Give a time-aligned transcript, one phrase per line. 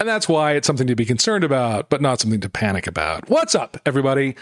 [0.00, 3.28] And that's why it's something to be concerned about, but not something to panic about.
[3.28, 4.34] What's up, everybody?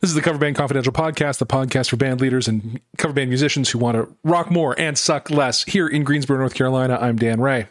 [0.00, 3.30] This is the Cover Band Confidential podcast, the podcast for band leaders and cover band
[3.30, 5.62] musicians who want to rock more and suck less.
[5.62, 7.68] Here in Greensboro, North Carolina, I'm Dan Ray.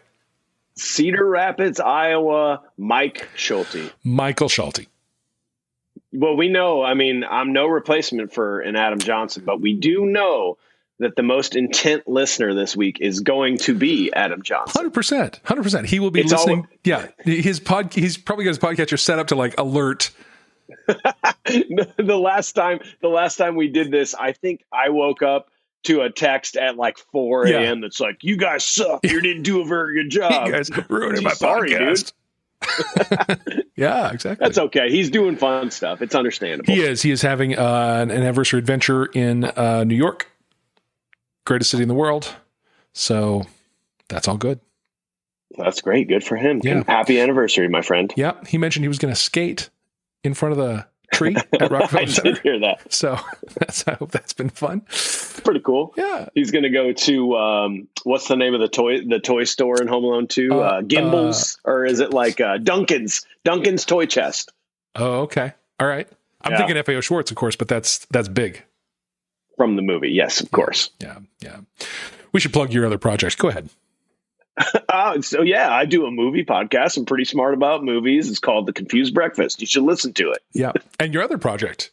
[0.75, 3.91] Cedar Rapids, Iowa, Mike Schulte.
[4.05, 4.87] Michael Schulte.
[6.13, 10.05] Well, we know, I mean, I'm no replacement for an Adam Johnson, but we do
[10.05, 10.57] know
[11.03, 14.73] that the most intent listener this week is going to be Adam Johnson.
[14.79, 15.87] Hundred percent, hundred percent.
[15.87, 16.59] He will be It's listening.
[16.59, 17.93] all- yeah, his pod.
[17.93, 20.11] He's probably got his podcatcher set up to like alert.
[20.87, 25.49] the last time the last time we did this, I think I woke up
[25.83, 27.59] to a text at like 4 Yeah.
[27.59, 27.81] a.m.
[27.81, 29.01] that's like, You guys suck.
[29.03, 30.47] You didn't do a very good job.
[30.47, 32.13] you guys ruining my sorry, podcast.
[33.75, 34.45] yeah, exactly.
[34.45, 34.89] That's okay.
[34.89, 36.01] He's doing fun stuff.
[36.01, 36.73] It's understandable.
[36.73, 37.01] He is.
[37.01, 40.31] He is having uh, an anniversary adventure in uh, New York,
[41.45, 42.35] greatest city in the world.
[42.93, 43.43] So
[44.09, 44.59] that's all good.
[45.57, 46.07] That's great.
[46.07, 46.61] Good for him.
[46.63, 46.83] Yeah.
[46.87, 48.11] Happy anniversary, my friend.
[48.17, 49.69] Yeah, he mentioned he was going to skate
[50.23, 52.91] in front of the tree at I Rockefeller did hear that.
[52.91, 53.19] So
[53.59, 54.81] that's, I hope that's been fun.
[55.43, 55.93] Pretty cool.
[55.95, 56.29] Yeah.
[56.33, 59.79] He's going to go to um, what's the name of the toy the toy store
[59.81, 60.49] in Home Alone Two?
[60.53, 64.51] Uh, Uh, Gimbels, or is it like uh, Duncan's Duncan's Toy Chest
[64.95, 65.53] Oh, okay.
[65.79, 66.07] All right.
[66.41, 66.65] I'm Yeah.
[66.65, 68.63] thinking FAO Schwarz, of course, but that's that's big.
[69.63, 70.09] From the movie?
[70.09, 70.89] Yes, of course.
[70.99, 71.61] Yeah, yeah.
[72.33, 73.35] We should plug your other projects.
[73.35, 73.69] Go ahead.
[74.87, 76.95] Uh, so yeah, I do a movie podcast.
[76.97, 78.29] I'm pretty smart about movies.
[78.29, 79.59] It's called The Confused Breakfast.
[79.59, 80.43] You should listen to it.
[80.53, 81.89] Yeah, and your other project,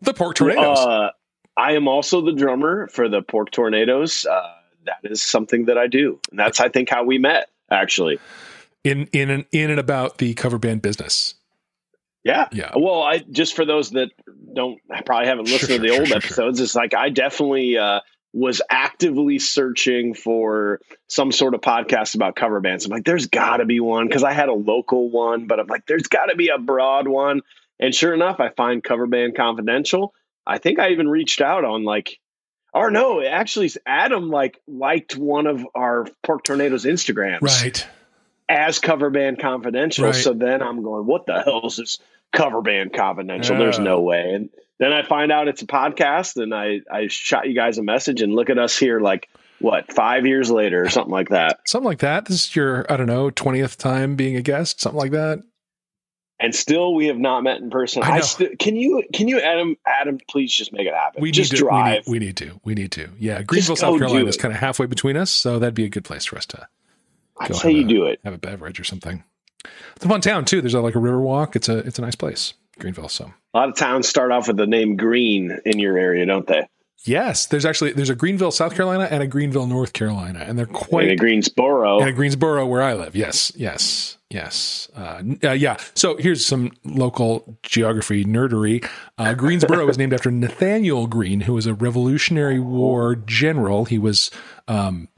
[0.00, 0.78] the Pork Tornadoes.
[0.78, 1.10] Uh,
[1.54, 4.24] I am also the drummer for the Pork Tornadoes.
[4.24, 4.54] Uh,
[4.86, 7.50] that is something that I do, and that's I think how we met.
[7.70, 8.18] Actually,
[8.82, 11.34] in in and in and about the cover band business.
[12.26, 12.72] Yeah, Yeah.
[12.76, 14.10] Well, I just for those that
[14.54, 17.78] don't probably haven't listened Sure, to the sure, old sure, episodes, it's like I definitely
[17.78, 18.00] uh,
[18.32, 22.84] was actively searching for some sort of podcast about cover bands.
[22.84, 25.66] I'm like, there's got to be one because I had a local one, but I'm
[25.68, 27.42] like, there's got to be a broad one.
[27.78, 30.14] And sure enough, I find Cover Band Confidential.
[30.46, 32.18] I think I even reached out on like,
[32.72, 37.86] or no, actually, Adam like liked one of our Pork Tornadoes Instagrams Right.
[38.48, 40.06] as Cover Band Confidential.
[40.06, 40.14] Right.
[40.14, 41.98] So then I'm going, what the hell is this
[42.32, 43.56] Cover Band Confidential?
[43.56, 44.02] There's no oh.
[44.02, 44.32] way.
[44.34, 47.82] And then I find out it's a podcast, and I I shot you guys a
[47.82, 49.28] message, and look at us here, like
[49.58, 51.60] what five years later or something like that.
[51.66, 52.26] Something like that.
[52.26, 55.42] This is your, I don't know, 20th time being a guest, something like that.
[56.38, 58.02] And still, we have not met in person.
[58.02, 61.22] I I, sti- can you can you Adam Adam please just make it happen.
[61.22, 62.06] We just need to, drive.
[62.06, 62.60] We need, we need to.
[62.64, 63.08] We need to.
[63.18, 63.42] Yeah.
[63.42, 65.30] Greenville, South Carolina is kind of halfway between us.
[65.30, 66.68] So that'd be a good place for us to
[67.38, 68.20] I'd say you a- do it.
[68.22, 69.24] have a beverage or something.
[69.96, 70.60] It's a fun town too.
[70.60, 71.56] There's a, like a river walk.
[71.56, 72.54] It's a, it's a nice place.
[72.78, 73.08] Greenville.
[73.08, 76.46] So A lot of towns start off with the name Green in your area, don't
[76.46, 76.66] they?
[77.04, 80.40] yes, there's actually, there's a Greenville, South Carolina and a Greenville, North Carolina.
[80.46, 82.00] And they're quite, a Greensboro.
[82.00, 83.14] and a Greensboro where I live.
[83.14, 84.88] Yes, yes, yes.
[84.94, 85.76] Uh, uh, yeah.
[85.94, 88.86] So here's some local geography nerdery.
[89.18, 93.84] Uh, Greensboro is named after Nathaniel Greene, who was a Revolutionary War general.
[93.84, 94.30] He was
[94.66, 95.08] um,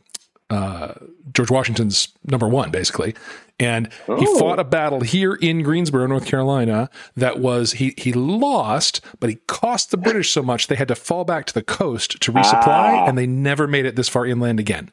[0.50, 0.94] uh,
[1.32, 3.14] George Washington's number one, basically.
[3.60, 4.38] And he Oh.
[4.38, 9.36] fought a battle here in Greensboro, North Carolina, that was he he lost, but he
[9.48, 12.66] cost the British so much they had to fall back to the coast to resupply,
[12.66, 13.06] Ah.
[13.06, 14.90] and they never made it this far inland again.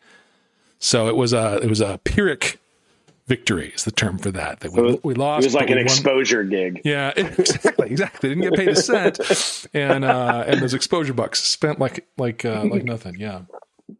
[0.79, 2.59] So it was a it was a Pyrrhic
[3.27, 4.59] victory is the term for that.
[4.61, 5.43] That we, we lost.
[5.43, 6.81] it was like an exposure gig.
[6.83, 8.29] Yeah, exactly, exactly.
[8.29, 9.19] Didn't get paid a cent,
[9.75, 13.15] and uh, and those exposure bucks spent like like uh, like nothing.
[13.19, 13.41] Yeah,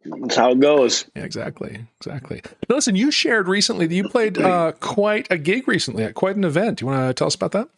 [0.04, 1.04] That's how it goes.
[1.14, 2.42] yeah, exactly, exactly.
[2.68, 6.36] Now, listen, you shared recently that you played uh, quite a gig recently at quite
[6.36, 6.78] an event.
[6.78, 7.68] Do you want to tell us about that?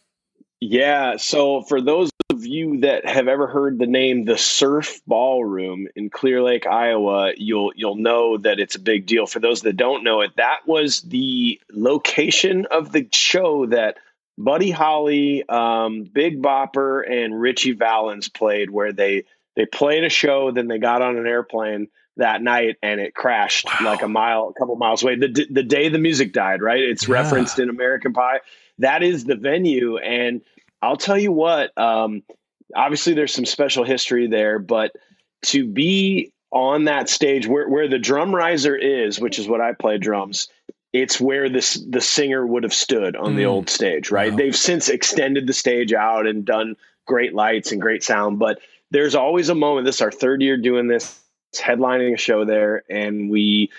[0.60, 1.16] Yeah.
[1.18, 6.10] So for those of you that have ever heard the name the Surf Ballroom in
[6.10, 9.26] Clear Lake, Iowa, you'll you'll know that it's a big deal.
[9.26, 13.98] For those that don't know it, that was the location of the show that
[14.36, 19.24] Buddy Holly, um, Big Bopper, and Ritchie Valens played, where they
[19.58, 23.66] they played a show, then they got on an airplane that night and it crashed
[23.80, 23.90] Wow.
[23.92, 25.16] like a mile, a couple miles away.
[25.16, 26.80] The the day the music died, right?
[26.80, 27.14] It's Yeah.
[27.14, 28.40] referenced in American Pie.
[28.78, 30.42] That is the venue, and
[30.80, 31.76] I'll tell you what.
[31.76, 32.22] Um,
[32.74, 34.92] obviously, there's some special history there, but
[35.46, 39.72] to be on that stage where where the drum riser is, which is what I
[39.72, 40.48] play drums,
[40.92, 43.48] it's where this the singer would have stood on the Mm.
[43.50, 44.30] old stage, right?
[44.30, 44.36] Wow.
[44.38, 46.76] They've since extended the stage out and done
[47.06, 49.84] great lights and great sound, but there's always a moment.
[49.86, 51.20] This is our third year doing this,
[51.54, 53.70] headlining a show there, and we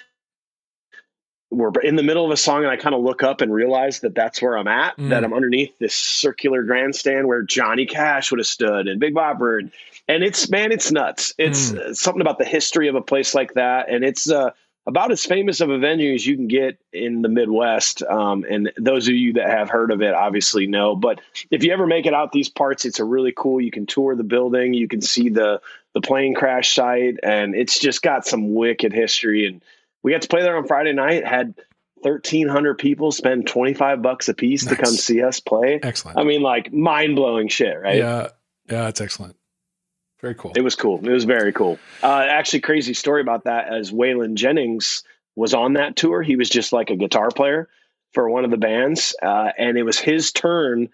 [1.52, 4.02] we're in the middle of a song, and I kind of look up and realize
[4.02, 4.96] that that's where I'm at.
[4.98, 5.10] Mm.
[5.10, 9.60] That I'm underneath this circular grandstand where Johnny Cash would have stood and Big Bopper,
[9.60, 9.72] and,
[10.08, 11.34] and it's man, it's nuts.
[11.40, 11.80] It's Mm.
[11.80, 14.52] uh, something about the history of a place like that, and it's uh,
[14.88, 18.02] about as famous of a venue as you can get in the Midwest.
[18.04, 20.96] Um, and those of you that have heard of it obviously know.
[20.96, 21.22] But
[21.52, 23.62] if you ever make it out these parts, it's a really cool.
[23.62, 25.62] You can tour the building, you can see the
[25.94, 29.48] the plane crash site, and it's just got some wicked history.
[29.48, 29.64] And
[30.04, 31.26] we got to play there on Friday night.
[31.26, 31.56] Had
[32.02, 34.76] 1300 people spend 25 bucks a piece nice.
[34.76, 35.80] to come see us play.
[35.82, 36.18] Excellent.
[36.18, 37.98] I mean, like mind blowing shit, right?
[37.98, 38.30] Yeah.
[38.70, 38.88] Yeah.
[38.88, 39.36] It's excellent.
[40.22, 40.52] Very cool.
[40.56, 41.00] It was cool.
[41.00, 41.80] It was very cool.
[42.04, 45.04] Uh, actually, crazy story about that as Waylon Jennings
[45.36, 46.22] was on that tour.
[46.22, 47.70] He was just like a guitar player
[48.14, 49.16] for one of the bands.
[49.22, 50.90] Uh, and it was his turn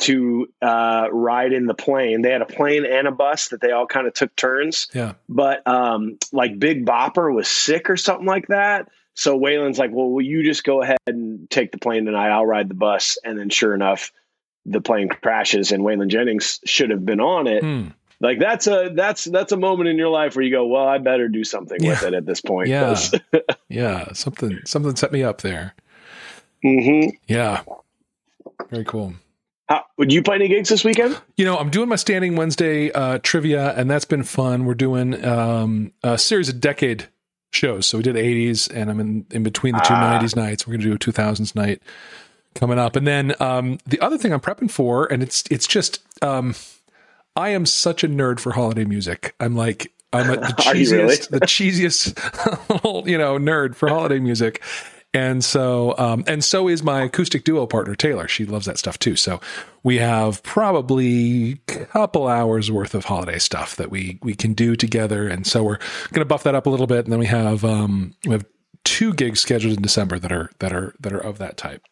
[0.00, 2.22] to uh, ride in the plane.
[2.22, 4.88] They had a plane and a bus that they all kind of took turns.
[4.92, 5.12] Yeah.
[5.28, 8.88] But um, like Big Bopper was sick or something like that.
[9.14, 12.30] So Waylon's like, well, will you just go ahead and take the plane tonight?
[12.30, 13.18] I'll ride the bus.
[13.22, 14.10] And then sure enough,
[14.66, 17.62] the plane crashes and Waylon Jennings should have been on it.
[17.62, 17.88] Hmm.
[18.24, 20.96] Like that's a that's that's a moment in your life where you go, well, I
[20.96, 21.90] better do something yeah.
[21.90, 22.68] with it at this point.
[22.68, 22.98] Yeah,
[23.68, 25.74] yeah, something something set me up there.
[26.64, 27.16] Mm-hmm.
[27.28, 27.64] Yeah,
[28.70, 29.12] very cool.
[29.68, 31.20] How, would you play any gigs this weekend?
[31.36, 34.64] You know, I'm doing my standing Wednesday uh, trivia, and that's been fun.
[34.64, 37.08] We're doing um, a series of decade
[37.52, 37.84] shows.
[37.84, 40.18] So we did 80s, and I'm in, in between the two ah.
[40.18, 40.66] 90s nights.
[40.66, 41.82] We're going to do a 2000s night
[42.54, 42.96] coming up.
[42.96, 46.54] And then um, the other thing I'm prepping for, and it's it's just um,
[47.36, 49.34] I am such a nerd for holiday music.
[49.40, 51.16] I'm like I'm a, the cheesiest, really?
[51.16, 54.62] the cheesiest, you know, nerd for holiday music.
[55.12, 58.26] And so, um, and so is my acoustic duo partner, Taylor.
[58.26, 59.14] She loves that stuff too.
[59.14, 59.40] So
[59.84, 64.74] we have probably a couple hours worth of holiday stuff that we, we can do
[64.74, 65.28] together.
[65.28, 65.78] And so we're
[66.10, 67.04] going to buff that up a little bit.
[67.04, 68.44] And then we have, um, we have
[68.82, 71.82] two gigs scheduled in December that are, that are, that are of that type.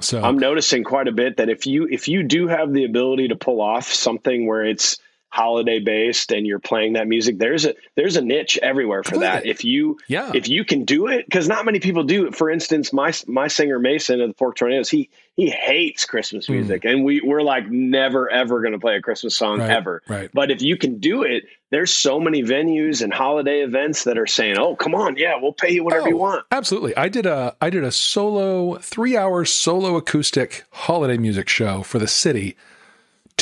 [0.00, 3.28] So I'm noticing quite a bit that if you, if you do have the ability
[3.28, 4.98] to pull off something where it's,
[5.34, 9.44] holiday based and you're playing that music there's a there's a niche everywhere for that.
[9.44, 10.30] If you yeah.
[10.32, 12.28] if you can do it because not many people do.
[12.28, 16.46] It for instance my my singer mason of the pork tornadoes he he hates christmas
[16.46, 16.52] hmm.
[16.52, 16.82] music.
[16.82, 16.90] Mm.
[16.92, 20.02] and we we're like never ever going to play a christmas song right, ever.
[20.06, 20.30] right.
[20.32, 24.28] But if you can do it there's so many venues and holiday events that are
[24.28, 26.46] saying oh come on yeah we'll pay you whatever oh, you want.
[26.52, 26.96] absolutely.
[26.96, 31.98] I did a i did a solo three hour solo acoustic holiday music show for
[31.98, 32.56] the city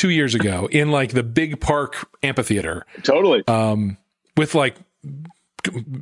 [0.03, 2.85] two years ago in like the big park amphitheater.
[3.03, 3.41] Totally.
[3.47, 3.97] Um,
[4.35, 4.75] with like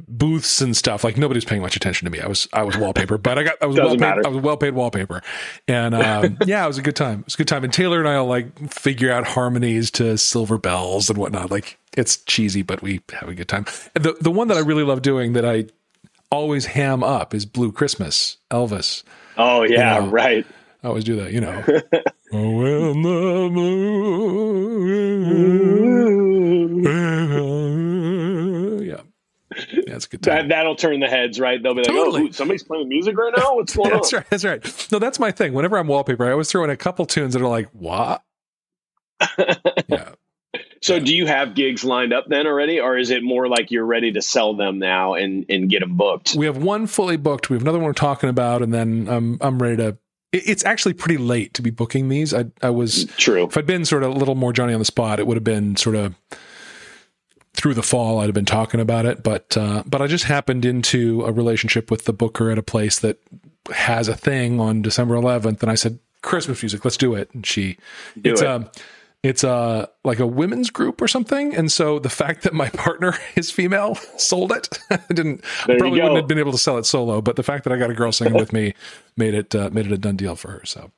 [0.07, 1.03] booths and stuff.
[1.03, 2.19] Like nobody's paying much attention to me.
[2.19, 4.25] I was I was wallpaper, but I got I was well paid.
[4.25, 5.21] I was well paid wallpaper,
[5.67, 7.19] and um, yeah, it was a good time.
[7.19, 7.63] It was a good time.
[7.63, 11.51] And Taylor and I'll like figure out harmonies to Silver Bells and whatnot.
[11.51, 13.65] Like it's cheesy, but we have a good time.
[13.93, 15.65] The the one that I really love doing that I
[16.31, 19.03] always ham up is Blue Christmas, Elvis.
[19.37, 20.47] Oh yeah, you know, right.
[20.83, 21.61] I always do that, you know.
[22.31, 24.81] when the moon,
[28.85, 29.01] yeah,
[29.71, 30.23] yeah, it's good.
[30.23, 30.47] Time.
[30.47, 31.61] That that'll turn the heads, right?
[31.61, 32.29] They'll be like, oh, totally.
[32.29, 33.55] "Oh, somebody's playing music right now.
[33.55, 34.87] What's going that's on?" Right, that's right.
[34.91, 35.53] No, that's my thing.
[35.53, 38.23] Whenever I'm wallpaper, I always throw in a couple tunes that are like, "What?"
[39.87, 40.13] yeah.
[40.81, 43.85] So, do you have gigs lined up then already, or is it more like you're
[43.85, 46.33] ready to sell them now and and get them booked?
[46.35, 47.51] We have one fully booked.
[47.51, 49.97] We have another one we're talking about, and then I'm I'm ready to
[50.31, 52.33] it's actually pretty late to be booking these.
[52.33, 53.45] I I was true.
[53.45, 55.43] If I'd been sort of a little more Johnny on the spot, it would have
[55.43, 56.15] been sort of
[57.53, 58.19] through the fall.
[58.19, 61.91] I'd have been talking about it, but uh, but I just happened into a relationship
[61.91, 63.19] with the booker at a place that
[63.73, 67.29] has a thing on December 11th, and I said Christmas music, let's do it.
[67.33, 67.77] And she,
[68.19, 68.47] do it's it.
[68.47, 68.69] um
[69.23, 71.55] it's a like a women's group or something.
[71.55, 74.79] And so the fact that my partner is female sold it.
[74.89, 77.63] I didn't there probably wouldn't have been able to sell it solo, but the fact
[77.65, 78.73] that I got a girl singing with me
[79.17, 80.65] made it uh, made it a done deal for her.
[80.65, 80.91] So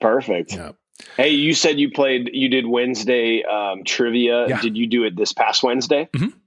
[0.00, 0.52] perfect.
[0.52, 0.72] Yeah.
[1.16, 4.48] Hey, you said you played you did Wednesday um, trivia.
[4.48, 4.60] Yeah.
[4.60, 6.08] Did you do it this past Wednesday?
[6.12, 6.38] Mm-hmm.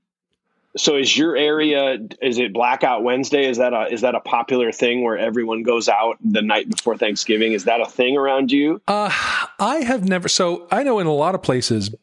[0.77, 3.49] So is your area is it Blackout Wednesday?
[3.49, 6.97] Is that a is that a popular thing where everyone goes out the night before
[6.97, 7.53] Thanksgiving?
[7.53, 8.81] Is that a thing around you?
[8.87, 9.11] Uh,
[9.59, 10.27] I have never.
[10.27, 11.93] So I know in a lot of places,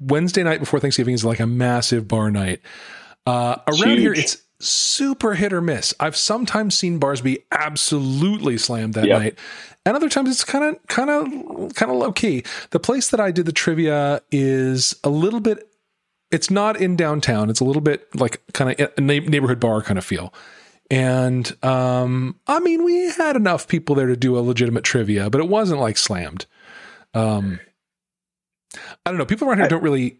[0.00, 2.60] Wednesday night before Thanksgiving is like a massive bar night.
[3.26, 3.98] Uh, around Huge.
[4.00, 5.92] here, it's super hit or miss.
[6.00, 9.20] I've sometimes seen bars be absolutely slammed that Yep.
[9.20, 9.38] night,
[9.84, 12.44] and other times it's kind of kind of kind of low key.
[12.70, 15.68] The place that I did the trivia is a little bit.
[16.30, 17.50] It's not in downtown.
[17.50, 20.32] It's a little bit like kind of a neighborhood bar kind of feel.
[20.90, 25.40] And um, I mean, we had enough people there to do a legitimate trivia, but
[25.40, 26.46] it wasn't like slammed.
[27.14, 27.60] Um,
[29.04, 29.26] I don't know.
[29.26, 30.18] People around here don't really.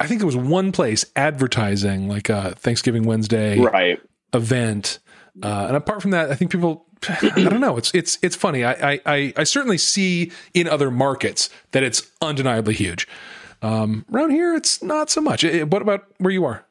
[0.00, 4.00] I think there was one place advertising like a Thanksgiving Wednesday Right.
[4.32, 4.98] event,
[5.42, 6.84] uh, and apart from that, I think people.
[7.08, 7.76] I don't know.
[7.76, 8.64] It's it's it's funny.
[8.64, 13.06] I, I I I certainly see in other markets that it's undeniably huge.
[13.62, 15.44] Um, around here, it's not so much.
[15.44, 16.64] Eh, what about where you are?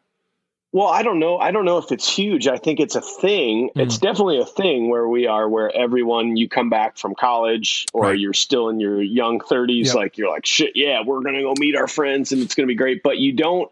[0.76, 1.38] Well, I don't know.
[1.38, 2.50] I don't know if it's huge.
[2.50, 3.70] I think it's a thing.
[3.74, 3.84] Mm.
[3.84, 8.02] It's definitely a thing where we are, where everyone you come back from college or
[8.02, 8.20] right.
[8.20, 9.96] you're still in your young 30s, yep.
[9.96, 12.76] like you're like, shit, yeah, we're gonna go meet our friends and it's gonna be
[12.76, 13.04] great.
[13.04, 13.72] But you don't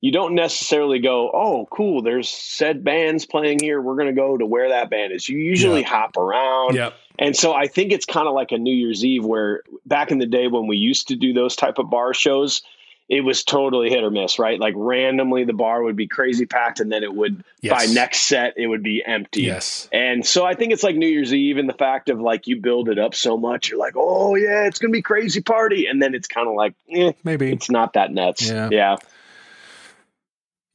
[0.00, 3.80] you don't necessarily go, oh, cool, there's said bands playing here.
[3.80, 5.28] We're gonna go to where that band is.
[5.28, 5.88] You usually yep.
[5.88, 6.74] hop around.
[6.74, 6.94] Yep.
[7.16, 10.18] And so I think it's kind of like a New Year's Eve where back in
[10.18, 12.62] the day when we used to do those type of bar shows,
[13.10, 14.58] it was totally hit or miss, right?
[14.60, 17.72] Like randomly the bar would be crazy packed and then it would yes.
[17.76, 19.42] by next set it would be empty.
[19.42, 19.88] Yes.
[19.92, 22.60] And so I think it's like New Year's Eve and the fact of like you
[22.60, 25.86] build it up so much, you're like, oh yeah, it's gonna be crazy party.
[25.86, 28.48] And then it's kind of like, eh, maybe it's not that nuts.
[28.48, 28.68] Yeah.
[28.70, 28.96] Yeah.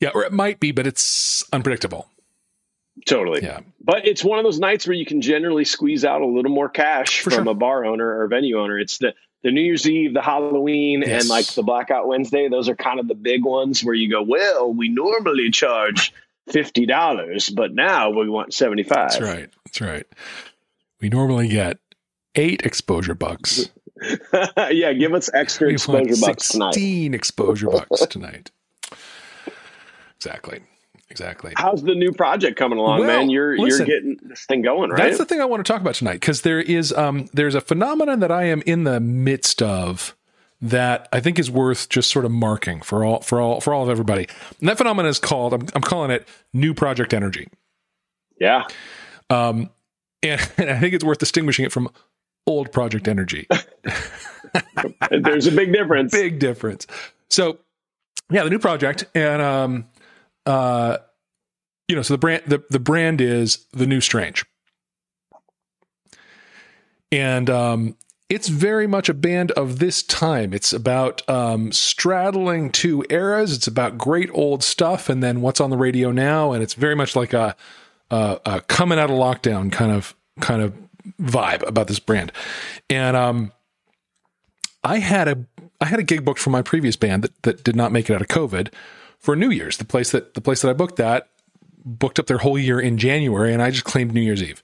[0.02, 2.10] Yeah, or it might be, but it's unpredictable.
[3.06, 3.44] Totally.
[3.44, 3.62] Yeah.
[3.82, 6.68] But it's one of those nights where you can generally squeeze out a little more
[6.68, 7.52] cash For from sure.
[7.52, 8.78] a bar owner or venue owner.
[8.78, 9.14] It's the
[9.46, 11.22] the New Year's Eve, the Halloween, yes.
[11.22, 14.24] and like the Blackout Wednesday, those are kind of the big ones where you go,
[14.24, 16.12] well, we normally charge
[16.50, 19.12] fifty dollars, but now we want seventy five.
[19.12, 19.50] That's right.
[19.66, 20.06] That's right.
[21.00, 21.78] We normally get
[22.34, 23.70] eight exposure bucks.
[24.72, 26.74] yeah, give us extra we exposure bucks tonight.
[26.74, 28.50] Sixteen exposure bucks tonight.
[30.18, 30.62] Exactly.
[31.10, 31.54] Exactly.
[31.56, 33.30] How's the new project coming along, well, man?
[33.30, 35.04] You're listen, you're getting this thing going, right?
[35.04, 37.62] That's the thing I want to talk about tonight because there is um there's a
[37.62, 40.16] phenomenon that I am in the midst of
[40.62, 43.84] that I think is worth just sort of marking for all for all for all
[43.84, 44.28] of everybody.
[44.60, 47.50] And that phenomenon is called I'm, I'm calling it new project energy.
[48.40, 48.64] Yeah.
[49.30, 49.70] Um,
[50.24, 51.90] and, and I think it's worth distinguishing it from
[52.48, 53.48] old project energy.
[55.10, 56.12] There's a big difference.
[56.16, 56.88] Big difference.
[57.30, 57.60] So,
[58.30, 59.86] yeah, the new project, and um,
[60.46, 60.98] uh,
[61.88, 64.46] you know, so the brand the, the brand is the new strange.
[67.12, 67.96] And um,
[68.30, 70.54] it's very much a band of this time.
[70.54, 73.56] It's about um, straddling two eras.
[73.56, 76.52] It's about great old stuff, and then what's on the radio now.
[76.52, 77.56] And it's very much like a,
[78.10, 80.74] a, a coming out of lockdown kind of kind of
[81.22, 82.32] vibe about this brand.
[82.90, 83.52] And um,
[84.84, 85.46] I had a
[85.80, 88.16] I had a gig booked from my previous band that that did not make it
[88.16, 88.74] out of COVID,
[89.20, 89.78] for New Year's.
[89.78, 91.30] The place that the place that I booked that
[91.86, 94.64] booked up their whole year in January, and I just claimed New Year's Eve.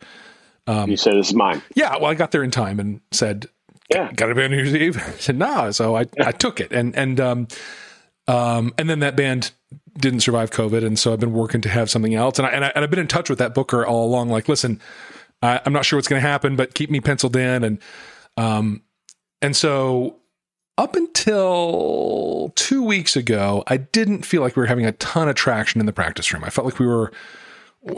[0.67, 1.61] Um, you said this is mine.
[1.75, 3.47] Yeah, well, I got there in time and said,
[3.89, 6.59] "Yeah, got to be on New Year's Eve." I said, "No," so I I took
[6.59, 7.47] it, and and um,
[8.27, 9.51] um, and then that band
[9.97, 12.65] didn't survive COVID, and so I've been working to have something else, and I and,
[12.65, 14.29] I, and I've been in touch with that booker all along.
[14.29, 14.81] Like, listen,
[15.41, 17.79] I, I'm not sure what's going to happen, but keep me penciled in, and
[18.37, 18.83] um,
[19.41, 20.20] and so
[20.81, 25.35] up until two weeks ago, I didn't feel like we were having a ton of
[25.35, 26.43] traction in the practice room.
[26.43, 27.11] I felt like we were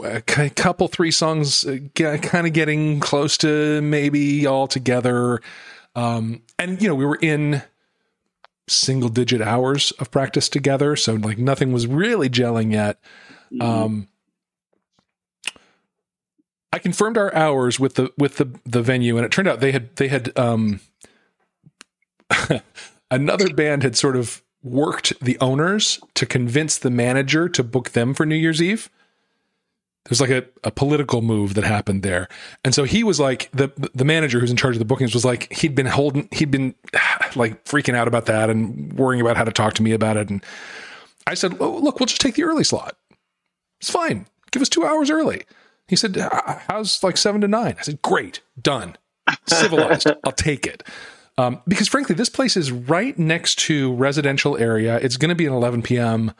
[0.04, 5.40] a couple, three songs uh, kind of getting close to maybe all together.
[5.96, 7.62] Um, and, you know, we were in
[8.68, 10.94] single digit hours of practice together.
[10.94, 13.00] So, like, nothing was really gelling yet.
[13.50, 13.62] Mm-hmm.
[13.62, 14.08] Um,
[16.70, 19.70] I confirmed our hours with the with the the venue, and it turned out they
[19.70, 20.80] had they had um,
[23.10, 28.14] another band had sort of worked the owners to convince the manager to book them
[28.14, 28.90] for New Year's Eve.
[30.06, 32.28] There's like a, a political move that happened there.
[32.62, 35.24] And so he was like the the manager who's in charge of the bookings was
[35.24, 36.74] like he'd been holding he'd been
[37.36, 40.28] like freaking out about that and worrying about how to talk to me about it.
[40.28, 40.44] And
[41.26, 42.96] I said, oh, look, we'll just take the early slot.
[43.80, 44.26] It's fine.
[44.50, 45.44] Give us two hours early.
[45.88, 46.16] He said,
[46.68, 47.76] how's like seven to nine?
[47.78, 48.96] I said, great, done.
[49.46, 50.10] Civilized.
[50.24, 50.82] I'll take it.
[51.36, 54.98] Um, because frankly, this place is right next to residential area.
[54.98, 56.32] It's going to be an 11 p.m.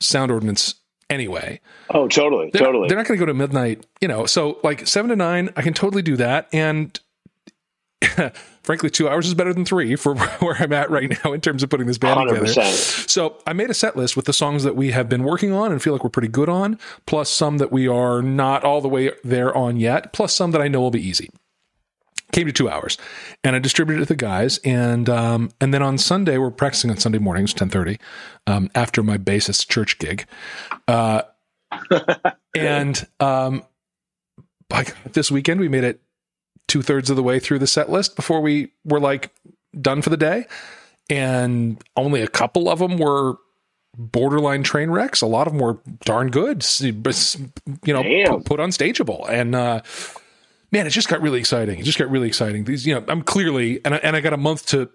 [0.00, 0.74] sound ordinance
[1.08, 1.60] anyway.
[1.90, 2.82] Oh, totally, they're totally.
[2.82, 4.26] Not, they're not going to go to midnight, you know.
[4.26, 6.48] So like seven to nine, I can totally do that.
[6.52, 6.98] And
[8.62, 11.62] frankly, two hours is better than three for where I'm at right now in terms
[11.62, 12.28] of putting this band 100%.
[12.28, 12.46] together.
[12.46, 15.72] So I made a set list with the songs that we have been working on
[15.72, 18.88] and feel like we're pretty good on, plus some that we are not all the
[18.88, 21.30] way there on yet, plus some that I know will be easy
[22.32, 22.98] came to two hours.
[23.44, 24.58] And i distributed it to the guys.
[24.64, 27.98] And um, and then on sunday we're practicing on sunday mornings 10.30
[28.46, 30.26] um, after my bassist church gig.
[30.86, 31.22] Uh,
[32.56, 33.62] and um,
[34.68, 36.00] by this weekend we made it
[36.66, 39.30] two-thirds of the way through the set list before we were like
[39.80, 40.46] done for the day.
[41.10, 43.38] And only a couple of them were
[43.96, 45.22] borderline train wrecks.
[45.22, 46.64] A lot of them were darn good.
[46.80, 48.02] You know
[48.40, 49.28] put on stageable.
[49.28, 49.82] And uh,
[50.70, 51.78] man, it just got really exciting.
[51.78, 52.64] It just got really exciting.
[52.64, 54.90] These, you know, I'm clearly, and I, and I got a month to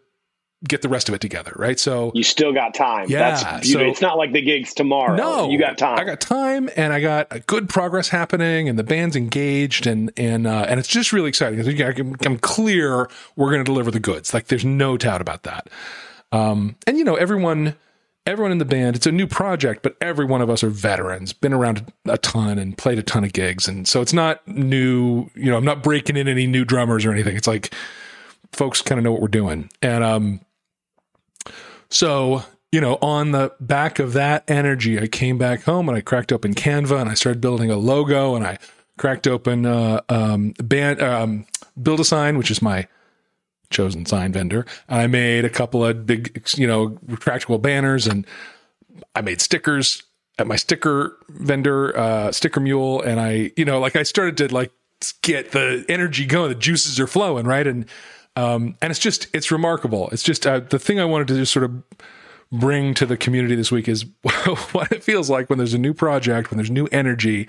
[0.67, 1.79] get the rest of it together, right?
[1.79, 3.07] So you still got time.
[3.09, 3.31] Yeah.
[3.41, 5.15] That's so, it's not like the gigs tomorrow.
[5.15, 5.99] No, you got time.
[5.99, 10.11] I got time, and I got a good progress happening, and the band's engaged, and
[10.15, 11.59] and uh, and it's just really exciting.
[12.25, 14.33] I'm clear we're going to deliver the goods.
[14.33, 15.69] Like there's no doubt about that.
[16.31, 17.75] Um, and you know, everyone
[18.25, 21.33] everyone in the band, it's a new project, but every one of us are veterans,
[21.33, 23.67] been around a ton and played a ton of gigs.
[23.67, 27.11] And so it's not new, you know, I'm not breaking in any new drummers or
[27.11, 27.35] anything.
[27.35, 27.73] It's like
[28.51, 29.69] folks kind of know what we're doing.
[29.81, 30.41] And um
[31.89, 36.01] so, you know, on the back of that energy, I came back home and I
[36.01, 38.57] cracked open Canva and I started building a logo and I
[38.97, 41.45] cracked open uh um band um
[41.81, 42.87] build a sign, which is my
[43.73, 44.65] chosen sign vendor.
[44.87, 48.25] I made a couple of big, you know, retractable banners and
[49.15, 50.03] I made stickers
[50.39, 53.01] at my sticker vendor, uh, Sticker Mule.
[53.01, 54.71] And I, you know, like I started to like
[55.21, 57.67] get the energy going, the juices are flowing, right?
[57.67, 57.85] And,
[58.35, 60.09] um, and it's just, it's remarkable.
[60.11, 61.83] It's just, uh, the thing I wanted to just sort of
[62.51, 64.05] bring to the community this week is
[64.71, 67.47] what it feels like when there's a new project, when there's new energy,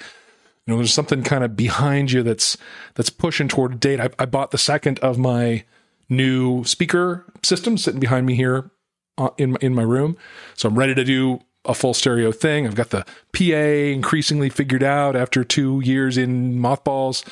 [0.67, 2.59] you know, there's something kind of behind you that's,
[2.95, 4.01] that's pushing toward a date.
[4.01, 5.65] I, I bought the second of my,
[6.09, 8.71] new speaker system sitting behind me here
[9.19, 10.17] uh, in in my room.
[10.55, 12.67] So I'm ready to do a full stereo thing.
[12.67, 17.25] I've got the PA increasingly figured out after two years in mothballs.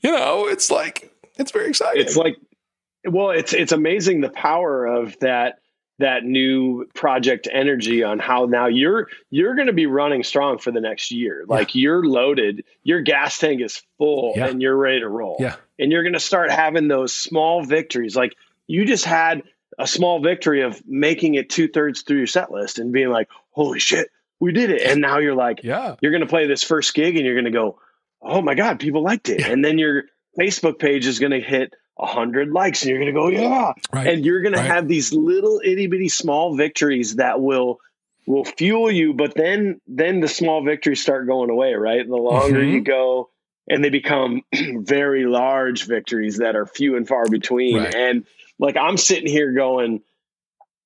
[0.00, 2.02] You know, it's like it's very exciting.
[2.02, 2.36] It's like,
[3.04, 5.59] well, it's it's amazing the power of that
[6.00, 10.70] that new project energy on how now you're you're going to be running strong for
[10.70, 11.44] the next year.
[11.46, 11.82] Like yeah.
[11.82, 14.46] you're loaded, your gas tank is full, yeah.
[14.46, 15.36] and you're ready to roll.
[15.38, 18.14] Yeah and you're going to start having those small victories.
[18.14, 19.42] Like you just had
[19.78, 23.28] a small victory of making it two thirds through your set list and being like,
[23.50, 24.82] holy shit, we did it.
[24.82, 27.46] And now you're like, yeah, you're going to play this first gig and you're going
[27.46, 27.78] to go,
[28.20, 29.40] oh my God, people liked it.
[29.40, 29.48] Yeah.
[29.48, 30.04] And then your
[30.38, 33.72] Facebook page is going to hit a hundred likes and you're going to go, yeah.
[33.92, 34.06] Right.
[34.06, 34.62] And you're going right.
[34.62, 37.80] to have these little itty bitty small victories that will,
[38.26, 39.12] will fuel you.
[39.12, 42.00] But then, then the small victories start going away, right?
[42.00, 42.74] And the longer mm-hmm.
[42.74, 43.30] you go,
[43.68, 47.78] and they become very large victories that are few and far between.
[47.78, 47.94] Right.
[47.94, 48.26] And
[48.58, 50.00] like I'm sitting here going,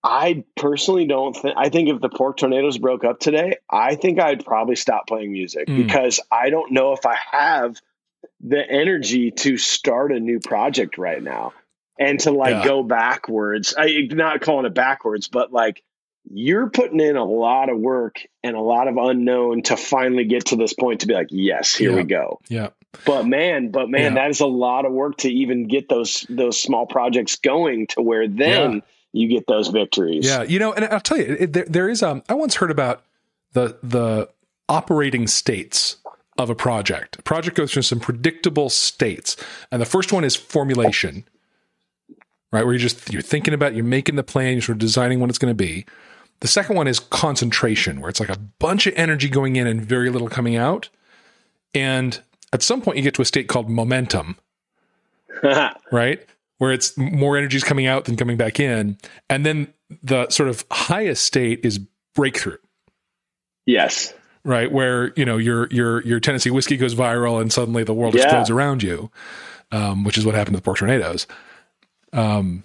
[0.05, 4.21] I personally don't think I think if the pork tornadoes broke up today, I think
[4.21, 5.79] I'd probably stop playing music mm.
[5.79, 7.81] because I don't know if I have
[8.45, 11.55] the energy to start a new project right now
[11.99, 12.65] and to like yeah.
[12.65, 13.75] go backwards.
[13.77, 15.83] I not calling it backwards, but like
[16.31, 20.47] you're putting in a lot of work and a lot of unknown to finally get
[20.47, 21.97] to this point to be like, yes, here yeah.
[21.97, 22.41] we go.
[22.49, 22.69] Yeah.
[23.07, 24.23] But man, but man, yeah.
[24.23, 28.03] that is a lot of work to even get those those small projects going to
[28.03, 30.27] where then you get those victories.
[30.27, 32.71] Yeah, you know, and I'll tell you, it, there, there is um I once heard
[32.71, 33.03] about
[33.53, 34.29] the the
[34.69, 35.97] operating states
[36.39, 37.17] of a project.
[37.19, 39.37] A project goes through some predictable states,
[39.71, 41.25] and the first one is formulation,
[42.53, 42.65] right?
[42.65, 45.31] Where you're just you're thinking about, you're making the plan, you're sort of designing what
[45.31, 45.87] it's going to be.
[46.41, 49.85] The second one is concentration, where it's like a bunch of energy going in and
[49.85, 50.89] very little coming out.
[51.75, 52.21] And
[52.53, 54.37] at some point, you get to a state called momentum,
[55.93, 56.27] right?
[56.59, 58.99] Where it's more energy is coming out than coming back in.
[59.31, 61.81] And then the sort of highest state is
[62.15, 62.59] breakthrough.
[63.67, 64.15] Yes.
[64.45, 64.71] Right.
[64.71, 68.25] Where, you know, your, your, your Tennessee whiskey goes viral and suddenly the world yeah.
[68.25, 69.11] explodes around you,
[69.73, 71.27] um, which is what happened with pork tornadoes.
[72.13, 72.65] Um,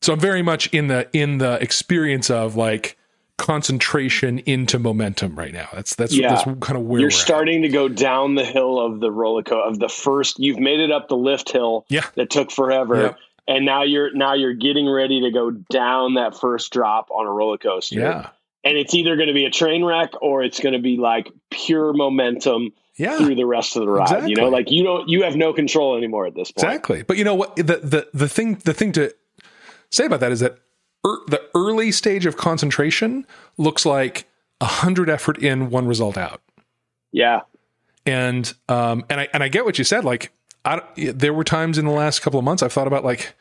[0.00, 2.96] so I'm very much in the, in the experience of like,
[3.38, 5.68] concentration into momentum right now.
[5.74, 6.30] That's that's, yeah.
[6.30, 7.66] that's kind of where you're starting at.
[7.66, 10.38] to go down the hill of the roller coaster of the first.
[10.38, 11.84] You've made it up the lift hill.
[11.90, 12.06] Yeah.
[12.14, 12.96] that took forever.
[12.96, 13.14] Yeah.
[13.46, 17.30] And now you're now you're getting ready to go down that first drop on a
[17.30, 18.00] roller coaster.
[18.00, 18.30] Yeah.
[18.66, 21.30] And it's either going to be a train wreck or it's going to be like
[21.50, 23.16] pure momentum yeah.
[23.18, 24.02] through the rest of the ride.
[24.04, 24.30] Exactly.
[24.30, 26.64] You know, like you don't you have no control anymore at this point.
[26.64, 27.02] Exactly.
[27.02, 29.14] But you know what the the the thing the thing to
[29.90, 30.58] say about that is that
[31.06, 33.26] er, the early stage of concentration
[33.56, 34.28] looks like
[34.60, 36.42] a hundred effort in, one result out.
[37.12, 37.42] Yeah.
[38.04, 40.04] And um and I and I get what you said.
[40.04, 40.32] Like
[40.64, 43.34] I there were times in the last couple of months I've thought about like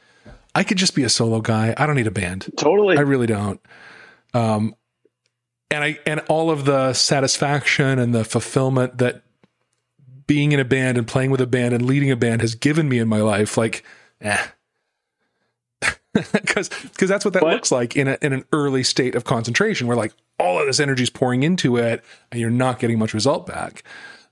[0.54, 1.74] I could just be a solo guy.
[1.78, 2.52] I don't need a band.
[2.58, 2.98] Totally.
[2.98, 3.60] I really don't.
[4.34, 4.76] Um
[5.72, 9.24] and I and all of the satisfaction and the fulfillment that
[10.28, 12.90] being in a band and playing with a band and leading a band has given
[12.90, 13.84] me in my life, like,
[14.22, 14.48] eh,
[16.32, 19.24] because because that's what that but, looks like in a, in an early state of
[19.24, 22.98] concentration where like all of this energy is pouring into it and you're not getting
[22.98, 23.84] much result back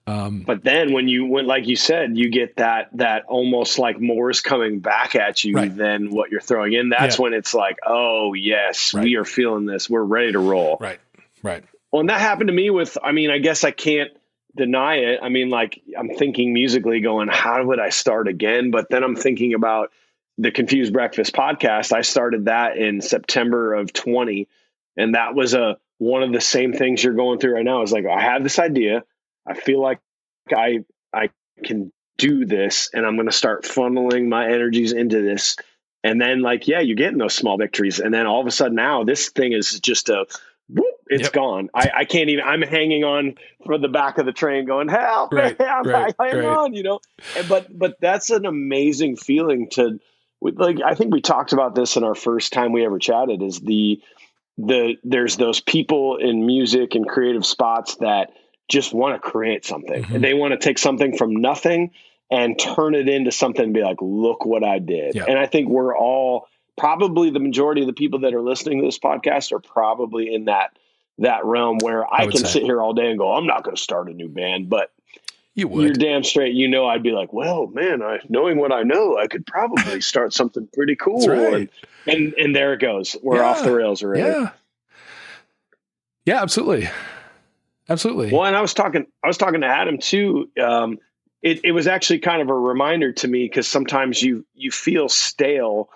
[0.06, 4.00] um, but then when you went like you said you get that that almost like
[4.00, 5.76] more is coming back at you right.
[5.76, 7.24] than what you're throwing in that's yeah.
[7.24, 9.04] when it's like oh yes right.
[9.04, 11.00] we are feeling this we're ready to roll right
[11.44, 14.12] right well and that happened to me with i mean i guess i can't
[14.56, 18.88] deny it i mean like i'm thinking musically going how would i start again but
[18.90, 19.92] then i'm thinking about
[20.38, 21.94] the Confused Breakfast podcast.
[21.94, 24.48] I started that in September of 20.
[24.98, 27.82] And that was a one of the same things you're going through right now.
[27.82, 29.04] Is like I have this idea.
[29.48, 30.00] I feel like
[30.56, 30.80] I
[31.14, 31.30] I
[31.64, 35.56] can do this and I'm gonna start funneling my energies into this.
[36.04, 38.00] And then like, yeah, you're getting those small victories.
[38.00, 40.26] And then all of a sudden now this thing is just a
[41.08, 41.34] it's Yep.
[41.34, 41.70] gone.
[41.74, 42.44] I, I can't even.
[42.46, 45.34] I'm hanging on for the back of the train, going, "Help!
[45.34, 46.46] Right, I'm right, hang right.
[46.46, 47.00] on!" You know.
[47.38, 50.00] And, but but that's an amazing feeling to.
[50.42, 53.42] Like I think we talked about this in our first time we ever chatted.
[53.42, 54.02] Is the
[54.58, 58.32] the there's those people in music and creative spots that
[58.70, 60.04] just want to create something.
[60.04, 60.16] Mhm.
[60.16, 61.92] And they want to take something from nothing
[62.32, 65.16] and turn it into something and be like, look what I did.
[65.16, 65.26] Yeah.
[65.28, 66.48] And I think we're all
[66.78, 70.46] probably the majority of the people that are listening to this podcast are probably in
[70.46, 70.78] that
[71.20, 72.48] that realm where I, I can say.
[72.54, 74.92] sit here all day and go, I'm not going to start a new band, but
[75.54, 76.56] You you're damn straight.
[76.56, 80.02] You know, I'd be like, well, man, I knowing what I know, I could probably
[80.12, 81.28] start something pretty cool.
[81.28, 81.70] Right.
[82.08, 83.16] And, and and there it goes.
[83.22, 83.44] We're Yeah.
[83.50, 84.24] off the rails already.
[84.24, 84.50] Yeah.
[86.26, 86.90] Yeah, absolutely.
[87.90, 88.32] Absolutely.
[88.32, 90.50] Well, and I was talking, I was talking to Adam too.
[90.62, 91.00] Um,
[91.42, 95.10] it, it was actually kind of a reminder to me because sometimes you you feel
[95.10, 95.90] stale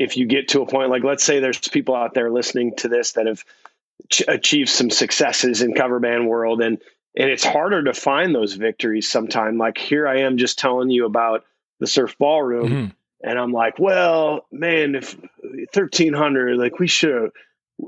[0.00, 2.88] if you get to a point like, let's say there's people out there listening to
[2.88, 3.44] this that have
[4.08, 6.78] ch- achieved some successes in cover band world, and
[7.16, 9.58] and it's harder to find those victories sometime.
[9.58, 11.44] Like here, I am just telling you about
[11.78, 12.92] the surf ballroom, Mhm.
[13.22, 15.16] and I'm like, well, man, if
[15.74, 17.30] 1300, like we should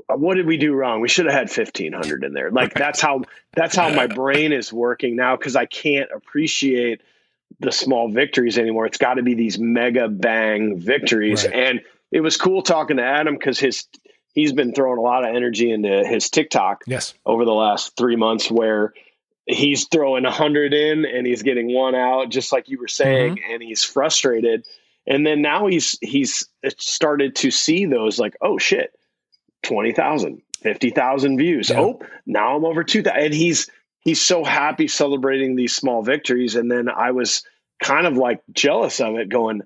[0.07, 1.01] what did we do wrong?
[1.01, 2.49] We should have had 1500 in there.
[2.49, 3.23] Like that's how
[3.55, 7.01] that's how my brain is working now cuz I can't appreciate
[7.59, 8.87] the small victories anymore.
[8.87, 11.45] It's got to be these mega bang victories.
[11.45, 11.53] Right.
[11.53, 11.81] And
[12.13, 13.85] it was cool talking to Adam cuz his
[14.33, 17.13] he's been throwing a lot of energy into his TikTok Yes.
[17.25, 18.93] over the last 3 months where
[19.45, 23.35] he's throwing a 100 in and he's getting one out just like you were saying
[23.35, 23.51] mm-hmm.
[23.53, 24.65] and he's frustrated
[25.05, 28.95] and then now he's he's uh, started to see those like oh shit
[29.63, 31.81] 20,000 50,000 views Yeah.
[31.81, 36.71] oh now I'm over 2,000 and he's he's so happy celebrating these small victories and
[36.71, 37.43] then I was
[37.81, 39.61] kind of like jealous of it going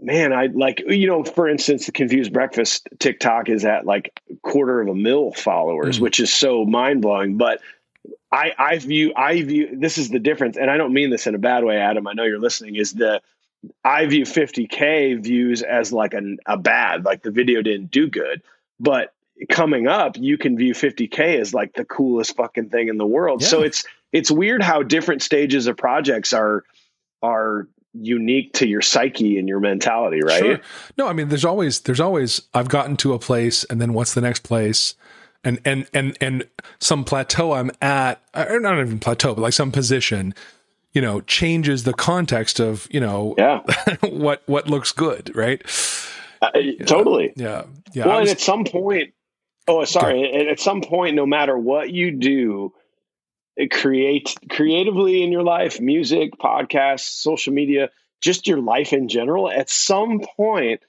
[0.00, 4.80] man I like you know for instance the confused breakfast TikTok is at like quarter
[4.80, 6.02] of a mil followers Mm.
[6.02, 7.60] which is so mind-blowing but
[8.32, 11.34] I, I view I view this is the difference, and I don't mean this in
[11.34, 12.06] a bad way, Adam.
[12.06, 12.76] I know you're listening.
[12.76, 13.20] Is the
[13.84, 18.42] I view 50k views as like an, a bad, like the video didn't do good,
[18.78, 19.12] but
[19.50, 23.42] coming up, you can view 50k as like the coolest fucking thing in the world.
[23.42, 26.62] So it's it's weird how different stages of projects are
[27.22, 30.40] are unique to your psyche and your mentality, right?
[30.40, 30.60] Sure.
[30.96, 34.14] No, I mean, there's always, there's always, I've gotten to a place and then what's
[34.14, 34.94] the next place?
[35.42, 36.46] And, and, and, and
[36.78, 40.34] some plateau I'm at, or not even plateau, but like some position,
[40.92, 43.60] you know, changes the context of, you know, Yeah,
[44.02, 45.34] what, what looks good.
[45.34, 45.62] Right.
[46.42, 46.50] Uh,
[46.86, 47.32] totally.
[47.36, 47.64] Yeah.
[47.92, 48.06] Yeah.
[48.06, 49.14] well, I and at some point,
[49.66, 52.72] oh, sorry, and at some point, no matter what you do,
[53.68, 59.50] create creatively in your life, music, podcasts, social media, just your life in general.
[59.50, 60.82] At some point,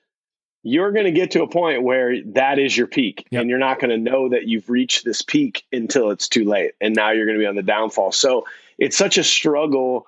[0.63, 3.41] you're going to get to a point where that is your peak, Yep.
[3.41, 6.73] and you're not going to know that you've reached this peak until it's too late,
[6.79, 8.11] and now you're going to be on the downfall.
[8.11, 8.45] So
[8.77, 10.07] it's such a struggle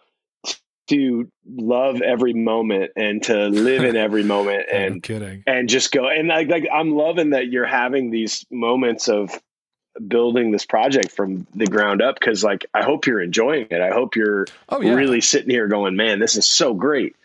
[0.88, 5.43] to love every moment and to live in every moment and no and kidding.
[5.47, 9.32] and just go and like like I'm loving that you're having these moments of
[10.08, 13.82] building this project from the ground up because like I hope you're enjoying it.
[13.82, 14.94] I hope you're Oh yeah.
[14.94, 17.16] really sitting here going, man, this is so great.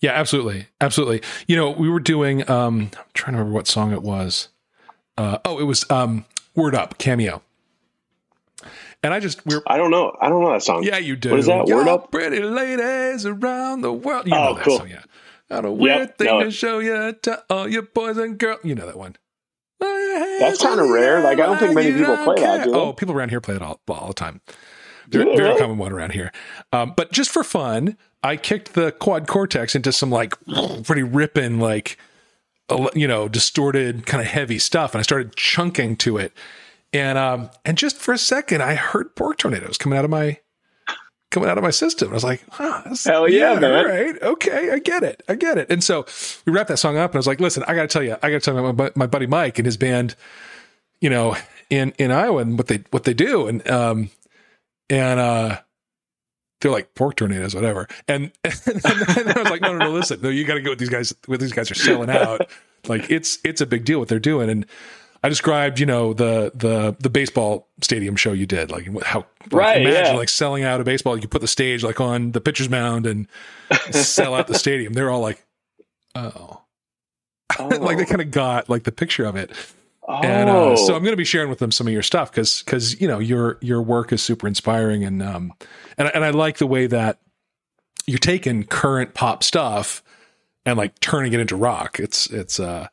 [0.00, 0.66] Yeah, absolutely.
[0.80, 1.22] Absolutely.
[1.46, 4.48] You know, we were doing um I'm trying to remember what song it was.
[5.16, 7.42] Uh oh, it was um Word Up Cameo.
[9.02, 10.16] And I just we're I don't know.
[10.20, 10.82] I don't know that song.
[10.82, 11.30] yeah, you do.
[11.30, 11.66] What is that?
[11.66, 12.10] Word Up?
[12.10, 14.26] Pretty ladies around the world.
[14.26, 14.78] You know Oh, that cool.
[14.78, 15.02] song, yeah.
[15.50, 18.60] Got a weird Yep, thing to show you to all your boys and girls.
[18.64, 19.16] You know that one.
[20.38, 21.20] That's kinda rare.
[21.22, 22.74] Like, I don't think many people play that, do?
[22.74, 24.40] Oh, people around here play it all, all the time.
[25.08, 26.32] Very, Do they very common one around here.
[26.72, 30.34] Um, but just for fun, I kicked the quad cortex into some like
[30.84, 31.98] pretty ripping, like,
[32.94, 34.94] you know, distorted kind of heavy stuff.
[34.94, 36.32] And I started chunking to it.
[36.92, 40.38] And, um, and just for a second, I heard pork tornadoes coming out of my,
[41.34, 42.10] coming out of my system.
[42.10, 43.74] I was like, huh, Hell yeah, man.
[43.74, 44.22] All right.
[44.22, 44.70] Okay.
[44.70, 45.22] I get it.
[45.28, 45.68] I get it.
[45.68, 46.06] And so
[46.46, 48.16] we wrapped that song up and I was like, listen, I got to tell you,
[48.22, 50.14] I got to tell you about my, my buddy Mike and his band,
[51.00, 51.36] you know,
[51.68, 53.48] in, in Iowa and what they, what they do.
[53.48, 54.10] And, um,
[54.88, 55.60] and, uh,
[56.60, 57.88] they're like pork tornadoes, whatever.
[58.06, 60.70] And, and, then I was like, no, no, no, listen, no, you got to get
[60.70, 62.48] with these guys, what these guys are selling out.
[62.86, 64.48] Like it's, it's a big deal what they're doing.
[64.48, 64.66] And
[65.24, 69.52] I described, you know, the, the, the baseball stadium show you did, like how, like,
[69.52, 70.18] Right, imagine yeah.
[70.18, 73.26] like selling out a baseball, you put the stage like on the pitcher's mound and
[73.90, 74.92] sell out the stadium.
[74.92, 75.42] They're all like,
[76.14, 76.60] oh,
[77.58, 79.50] like they kind of got like the picture of it.
[80.06, 80.20] oh.
[80.22, 82.62] And uh, so I'm going to be sharing with them some of your stuff because
[82.62, 85.54] because you know your your work is super inspiring and um
[85.96, 87.18] and and I like the way that
[88.06, 90.02] you're taking current pop stuff
[90.66, 91.98] and like turning it into rock.
[91.98, 92.88] It's it's uh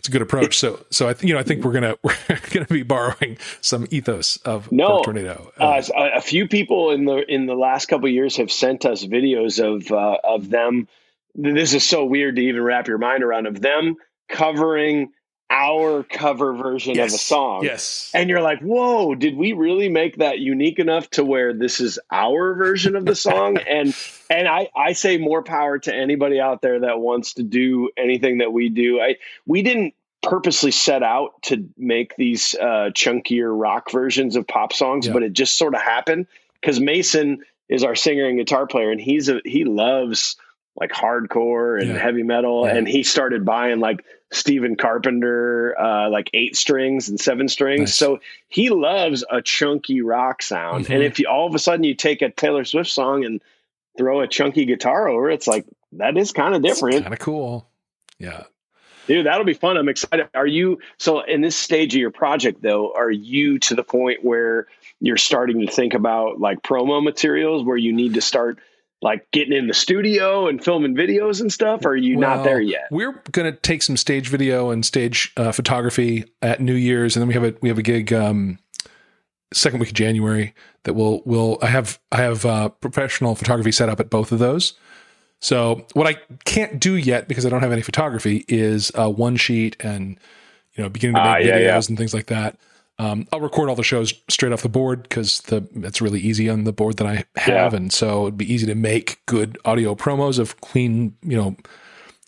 [0.00, 0.58] it's a good approach.
[0.58, 2.16] So, so I think you know, I think we're gonna we're
[2.50, 5.52] gonna be borrowing some ethos of no tornado.
[5.58, 9.04] Uh, a, a few people in the in the last couple years have sent us
[9.04, 10.88] videos of uh, of them.
[11.34, 15.12] This is so weird to even wrap your mind around of them covering
[15.50, 17.64] our cover version yes, of a song.
[17.64, 18.10] Yes.
[18.14, 21.98] And you're like, whoa, did we really make that unique enough to where this is
[22.10, 23.56] our version of the song?
[23.68, 23.94] and
[24.30, 28.38] and I, I say more power to anybody out there that wants to do anything
[28.38, 29.00] that we do.
[29.00, 34.72] I we didn't purposely set out to make these uh, chunkier rock versions of pop
[34.72, 35.12] songs, yeah.
[35.12, 36.26] but it just sort of happened
[36.60, 40.36] because Mason is our singer and guitar player, and he's a he loves
[40.76, 41.98] like hardcore and yeah.
[41.98, 42.74] heavy metal, yeah.
[42.74, 47.80] and he started buying like Stephen Carpenter, uh, like eight strings and seven strings.
[47.80, 47.94] Nice.
[47.94, 50.84] So he loves a chunky rock sound.
[50.84, 50.92] Mm-hmm.
[50.92, 53.42] And if you all of a sudden you take a Taylor Swift song and
[53.98, 57.02] throw a chunky guitar over, it's like that is kind of different.
[57.02, 57.68] Kind of cool.
[58.18, 58.44] Yeah.
[59.06, 59.76] Dude, that'll be fun.
[59.76, 60.28] I'm excited.
[60.34, 64.24] Are you so in this stage of your project though, are you to the point
[64.24, 64.68] where
[65.00, 68.60] you're starting to think about like promo materials where you need to start
[69.02, 71.84] like getting in the studio and filming videos and stuff?
[71.84, 72.88] Or are you well, not there yet?
[72.90, 77.22] We're going to take some stage video and stage uh, photography at New Year's, and
[77.22, 78.58] then we have a we have a gig um,
[79.52, 83.88] second week of January that will will I have I have uh, professional photography set
[83.88, 84.74] up at both of those.
[85.40, 89.36] So what I can't do yet because I don't have any photography is uh, one
[89.36, 90.18] sheet and
[90.74, 91.88] you know beginning to make uh, yeah, videos yeah.
[91.88, 92.58] and things like that.
[93.00, 96.50] Um, I'll record all the shows straight off the board because the it's really easy
[96.50, 97.74] on the board that I have, yeah.
[97.74, 101.16] and so it'd be easy to make good audio promos of clean.
[101.22, 101.56] You know,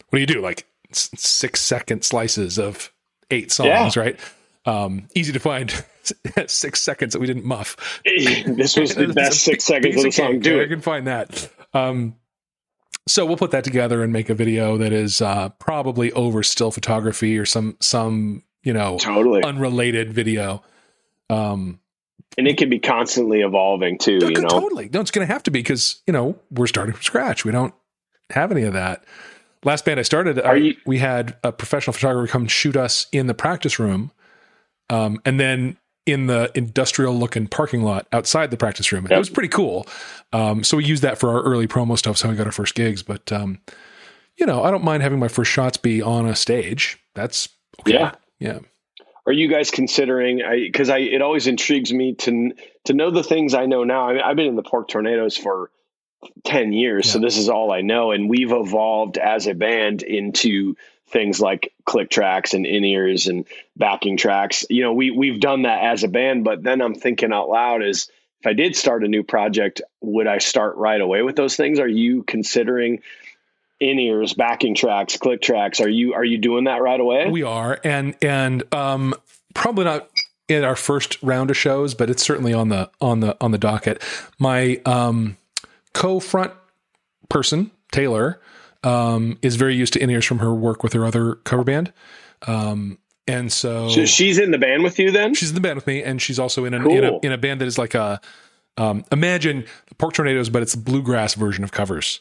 [0.08, 0.40] what do you do?
[0.40, 2.90] Like six second slices of
[3.30, 4.02] eight songs, yeah.
[4.02, 4.20] right?
[4.64, 5.84] Um, easy to find
[6.46, 8.00] six seconds that we didn't muff.
[8.06, 10.40] this was the best six seconds of the song.
[10.40, 10.64] Do it.
[10.64, 11.50] I can find that.
[11.74, 12.16] Um,
[13.06, 16.70] so we'll put that together and make a video that is uh, probably over still
[16.70, 20.62] photography or some some you know, totally unrelated video.
[21.30, 21.80] Um,
[22.38, 24.48] and it can be constantly evolving too, you know.
[24.48, 24.88] Totally.
[24.92, 27.44] No, it's going to have to be because you know we're starting from scratch.
[27.44, 27.74] We don't
[28.30, 29.04] have any of that.
[29.64, 33.28] Last band I started, I, you, we had a professional photographer come shoot us in
[33.28, 34.10] the practice room,
[34.90, 39.04] um, and then in the industrial looking parking lot outside the practice room.
[39.04, 39.12] Yep.
[39.12, 39.86] It was pretty cool.
[40.32, 42.16] Um, so we used that for our early promo stuff.
[42.16, 43.02] So we got our first gigs.
[43.02, 43.60] But um,
[44.36, 46.98] you know, I don't mind having my first shots be on a stage.
[47.14, 47.48] That's
[47.80, 47.94] okay.
[47.94, 48.14] Yeah.
[48.42, 48.58] Yeah.
[49.24, 50.42] Are you guys considering?
[50.50, 52.52] Because I, I, it always intrigues me to
[52.86, 54.08] to know the things I know now.
[54.08, 55.70] I mean, I've been in the pork tornadoes for
[56.44, 57.12] ten years, yeah.
[57.12, 60.76] so this is all I know, and we've evolved as a band into
[61.08, 64.64] things like click tracks and in ears and backing tracks.
[64.68, 67.84] You know, we we've done that as a band, but then I'm thinking out loud
[67.84, 71.54] is if I did start a new project, would I start right away with those
[71.54, 71.78] things?
[71.78, 73.02] Are you considering
[73.82, 75.80] in ears, backing tracks, click tracks.
[75.80, 77.28] Are you are you doing that right away?
[77.28, 79.14] We are, and and um,
[79.54, 80.08] probably not
[80.48, 83.58] in our first round of shows, but it's certainly on the on the on the
[83.58, 84.02] docket.
[84.38, 85.36] My um,
[85.94, 86.52] co-front
[87.28, 88.40] person Taylor
[88.84, 91.92] um, is very used to in ears from her work with her other cover band.
[92.46, 95.34] Um, and so, so, she's in the band with you then?
[95.34, 96.92] She's in the band with me, and she's also in, an, cool.
[96.92, 98.20] in, a, in a band that is like a
[98.76, 102.20] um, imagine the Pork Tornadoes, but it's a bluegrass version of covers.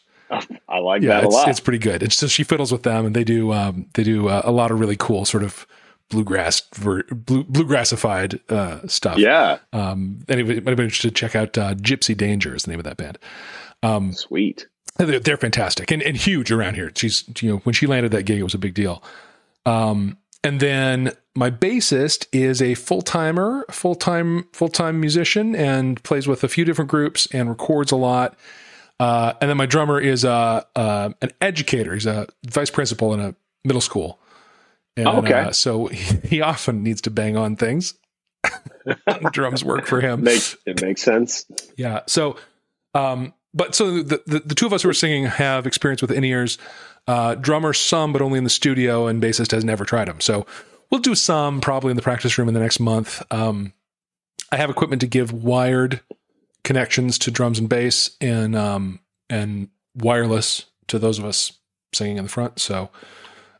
[0.83, 1.47] Like yeah, that a lot.
[1.47, 2.03] It's pretty good.
[2.03, 4.71] And so she fiddles with them, and they do um, they do uh, a lot
[4.71, 5.65] of really cool sort of
[6.09, 9.17] bluegrass ver- blue, bluegrassified uh, stuff.
[9.17, 9.59] Yeah.
[9.73, 13.17] Um, anybody be interested, check out uh, Gypsy Danger is the name of that band.
[13.81, 14.67] Um, Sweet.
[14.97, 16.91] They're, they're, fantastic and, and huge around here.
[16.95, 19.01] She's you know when she landed that gig, it was a big deal.
[19.65, 26.01] Um, and then my bassist is a full timer, full time full time musician, and
[26.03, 28.35] plays with a few different groups and records a lot
[29.01, 31.95] uh, and then my drummer is uh, uh, an educator.
[31.95, 33.35] He's a vice principal in a
[33.65, 34.19] middle school.
[34.95, 35.33] And, oh, okay.
[35.33, 37.95] Uh, so he, he, often needs to bang on things.
[39.31, 40.23] Drums work for him.
[40.23, 41.47] Makes, it makes sense.
[41.77, 42.01] Yeah.
[42.05, 42.35] So,
[42.93, 46.11] um, but so the, the, the two of us who are singing have experience with
[46.11, 46.59] in ears.
[47.07, 50.21] Uh, drummer some, but only in the studio, and bassist has never tried them.
[50.21, 50.45] So
[50.91, 53.23] we'll do some probably in the practice room in the next month.
[53.31, 53.73] Um,
[54.51, 56.01] I have equipment to give wired
[56.63, 61.53] connections to drums and bass and um, and wireless to those of us
[61.93, 62.59] singing in the front.
[62.59, 62.89] So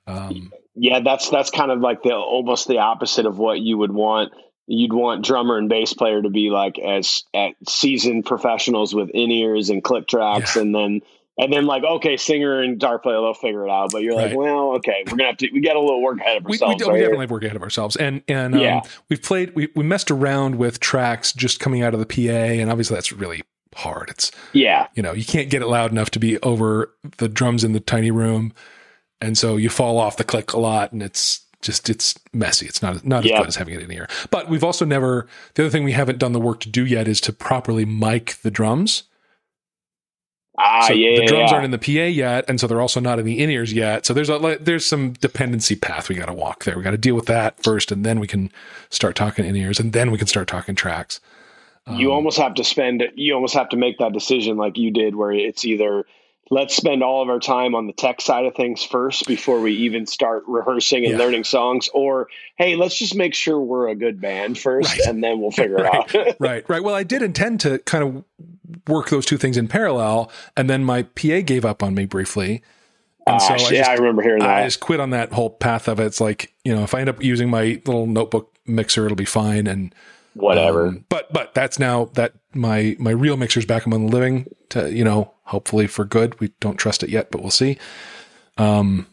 [0.08, 3.92] um, yeah, that's that's kind of like the almost the opposite of what you would
[3.92, 4.34] want.
[4.68, 9.32] You'd want drummer and bass player to be like as at seasoned professionals with in
[9.32, 10.62] ears and click tracks, yeah.
[10.62, 11.02] and then
[11.42, 13.92] and then like okay, singer and guitar player they'll figure it out.
[13.92, 14.28] But you're right.
[14.28, 15.50] like, well, okay, we're gonna have to.
[15.52, 16.82] We got a little work ahead of ourselves.
[16.82, 18.82] We, we, right we definitely have work ahead of ourselves, and and um, yeah.
[19.10, 19.56] we've played.
[19.56, 23.12] We we messed around with tracks just coming out of the PA, and obviously that's
[23.12, 23.42] really
[23.76, 24.10] hard.
[24.12, 27.64] It's yeah, you know, you can't get it loud enough to be over the drums
[27.64, 28.54] in the tiny room,
[29.20, 32.68] and so you fall off the click a lot, and it's just it's messy.
[32.68, 33.36] It's not not Yeah.
[33.36, 34.08] as good as having it in here.
[34.30, 35.28] But we've also never.
[35.56, 38.36] The other thing we haven't done the work to do yet is to properly mic
[38.44, 39.04] the drums.
[40.58, 41.56] Ah, So yeah, the drums yeah.
[41.56, 44.06] aren't in the PA yet, and so they're also not in the in ears yet.
[44.06, 46.78] So there's a there's some dependency path we got to walk there.
[46.78, 48.52] We got to deal with that first, and then we can
[48.90, 51.20] start talking in ears, and then we can start talking tracks.
[51.88, 54.92] you Um, almost have to spend you almost have to make that decision like you
[54.92, 56.06] did where it's either
[56.52, 59.72] let's spend all of our time on the tech side of things first before we
[59.74, 61.20] even start rehearsing and Yeah.
[61.20, 65.08] learning songs or hey let's just make sure we're a good band first Right.
[65.08, 66.84] and then we'll figure it out right, right.
[66.84, 68.24] Well, I did intend to kind of
[68.88, 72.62] work those two things in parallel, and then my PA gave up on me briefly,
[73.26, 74.58] and Ah, so I shit, just, I remember hearing that.
[74.58, 76.06] I just quit on that whole path of it.
[76.06, 79.26] It's like you know, if I end up using my little notebook mixer, it'll be
[79.26, 79.94] fine, and
[80.34, 84.48] whatever Um, but but that's now that my my real mixer's back among the living
[84.70, 86.40] to you know hopefully for good.
[86.40, 87.78] We don't trust it yet, but we'll see.
[88.58, 89.06] Um,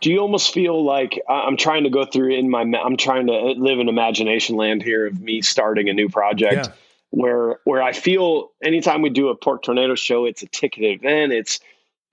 [0.00, 3.26] do you almost feel like I- I'm trying to go through in my I'm trying
[3.26, 6.72] to live in imagination land here of me starting a new project Yeah.
[7.10, 11.32] where where I feel anytime we do a Pork Tornado show, it's a ticketed event.
[11.32, 11.60] It's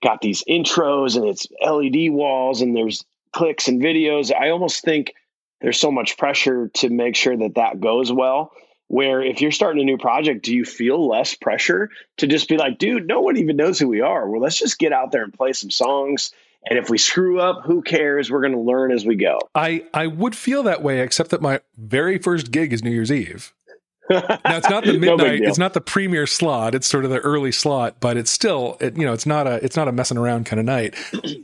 [0.02, 4.34] got these intros and it's LED walls and there's clicks and videos.
[4.34, 5.14] I almost think
[5.60, 8.52] there's so much pressure to make sure that that goes well.
[8.94, 12.56] Where if you're starting a new project, do you feel less pressure to just be
[12.56, 14.30] like, dude, no one even knows who we are.
[14.30, 16.32] Well, let's just get out there and play some songs.
[16.64, 18.30] And if we screw up, who cares?
[18.30, 19.40] We're going to learn as we go.
[19.52, 23.10] I I would feel that way, except that my very first gig is New Year's
[23.10, 23.52] Eve.
[24.10, 25.40] Now it's not the midnight.
[25.40, 25.48] deal.
[25.48, 26.76] it's not the premiere slot.
[26.76, 29.64] It's sort of the early slot, but it's still it, you know it's not a
[29.64, 30.94] it's not a messing around kind of night.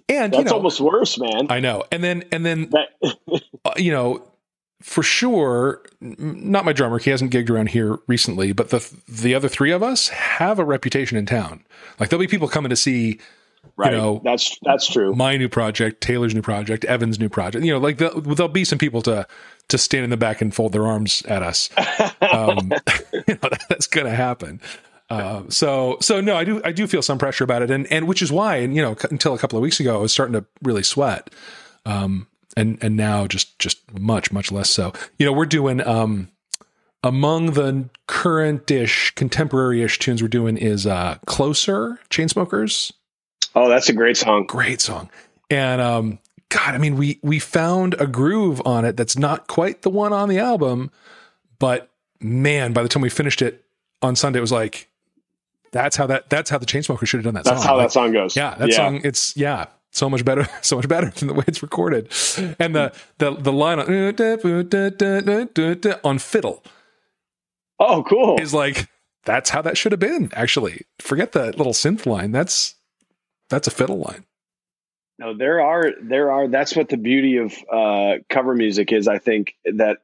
[0.08, 1.46] And That's you know, almost worse, man.
[1.50, 1.82] I know.
[1.90, 2.88] And then and then That,
[3.64, 4.22] uh, you know,
[4.80, 6.98] for sure, not my drummer.
[6.98, 10.64] He hasn't gigged around here recently, but the the other three of us have a
[10.64, 11.64] reputation in town.
[11.98, 13.20] Like there'll be people coming to see
[13.76, 13.92] right.
[13.92, 15.14] know, that's that's true.
[15.14, 17.64] my new project, Taylor's new project, Evan's new project.
[17.64, 19.26] You know, like the, there'll be some people to
[19.68, 21.70] to stand in the back and fold their arms at us.
[22.20, 22.70] Um,
[23.12, 24.60] you know, that, that's going to happen.
[25.08, 28.06] Uh, so so no, I do I do feel some pressure about it, and and
[28.06, 30.12] which is why, and you know, c- until a couple of weeks ago, I was
[30.12, 31.30] starting to really sweat,
[31.84, 34.92] um, and and now just just much much less so.
[35.18, 36.28] You know, we're doing um,
[37.02, 42.92] among the current-ish, contemporary-ish tunes we're doing is uh, "Closer" Chainsmokers
[43.54, 44.44] Oh, that's a great song.
[44.46, 45.10] great song.
[45.50, 46.18] And um,
[46.50, 50.12] God, I mean, we we found a groove on it that's not quite the one
[50.12, 50.90] on the album,
[51.58, 53.64] but man, by the time we finished it
[54.02, 54.88] on Sunday, it was like
[55.72, 57.66] that's how that that's how the Chainsmokers should have done that That's song.
[57.68, 58.36] how Like, that song goes.
[58.36, 59.00] yeah, that song.
[59.02, 62.06] It's yeah, so much better, so much better than the way it's recorded.
[62.58, 63.86] And the the the line on,
[66.04, 66.62] on fiddle
[67.78, 68.40] Oh, cool.
[68.40, 68.88] is like
[69.24, 70.30] that's how that should have been.
[70.34, 72.32] Actually, forget the little synth line.
[72.32, 72.74] That's
[73.48, 74.24] that's a fiddle line.
[75.18, 76.48] No, there are there are.
[76.48, 79.08] That's what the beauty of uh, cover music is.
[79.08, 79.98] I think that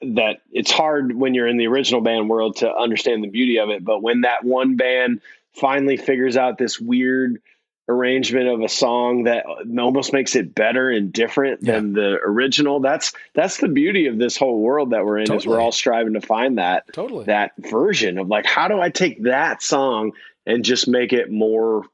[0.00, 3.70] that it's hard when you're in the original band world to understand the beauty of
[3.70, 3.84] it.
[3.84, 5.22] But when that one band
[5.54, 7.40] finally figures out this weird
[7.88, 9.44] arrangement of a song that
[9.78, 14.36] almost makes it better and different than the original, that's that's the beauty of this
[14.36, 15.32] whole world that we're in.
[15.32, 17.26] Is we're all striving to find that Totally.
[17.26, 20.12] that version of like how do I take that song
[20.46, 21.84] and just make it more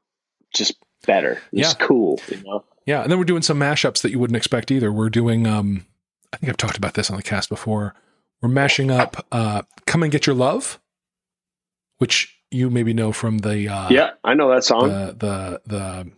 [0.53, 0.75] just
[1.05, 2.63] better, just cool, you know.
[2.85, 4.91] Yeah, and then we're doing some mashups that you wouldn't expect either.
[4.91, 5.85] We're doing um
[6.33, 7.95] I think I've talked about this on the cast before.
[8.41, 10.79] We're mashing up uh Come and Get Your Love,
[11.97, 14.89] which you maybe know from the uh Yeah, I know that song.
[14.89, 16.11] the the the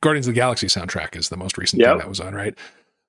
[0.00, 1.88] Guardians of the Galaxy soundtrack is the most recent Yep.
[1.90, 2.54] thing that was on, right?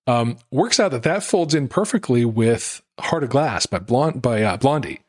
[0.08, 4.42] Um works out that that folds in perfectly with Heart of Glass by Blond by
[4.44, 5.02] uh, Blondie.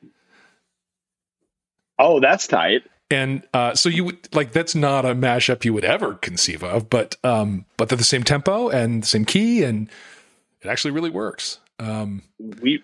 [1.99, 2.83] oh, that's tight.
[3.11, 6.91] and uh, so you would like that's not a mashup you would ever conceive of,
[6.91, 9.89] but um, but they're the same tempo and the same key, and
[10.61, 11.61] it actually really works.
[11.79, 12.23] Um,
[12.63, 12.83] We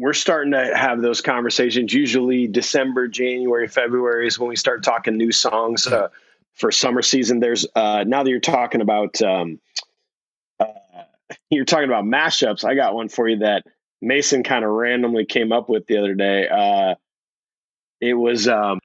[0.00, 1.92] we're starting to have those conversations.
[1.92, 6.08] Usually, December, January, February is when we start talking new songs uh,
[6.54, 7.38] for summer season.
[7.40, 9.60] There's uh, now that you're talking about um,
[10.58, 10.64] uh,
[11.50, 12.64] you're talking about mashups.
[12.64, 13.64] I got one for you that
[14.00, 16.48] Mason kind of randomly came up with the other day.
[16.48, 16.94] Uh,
[18.00, 18.80] it was um,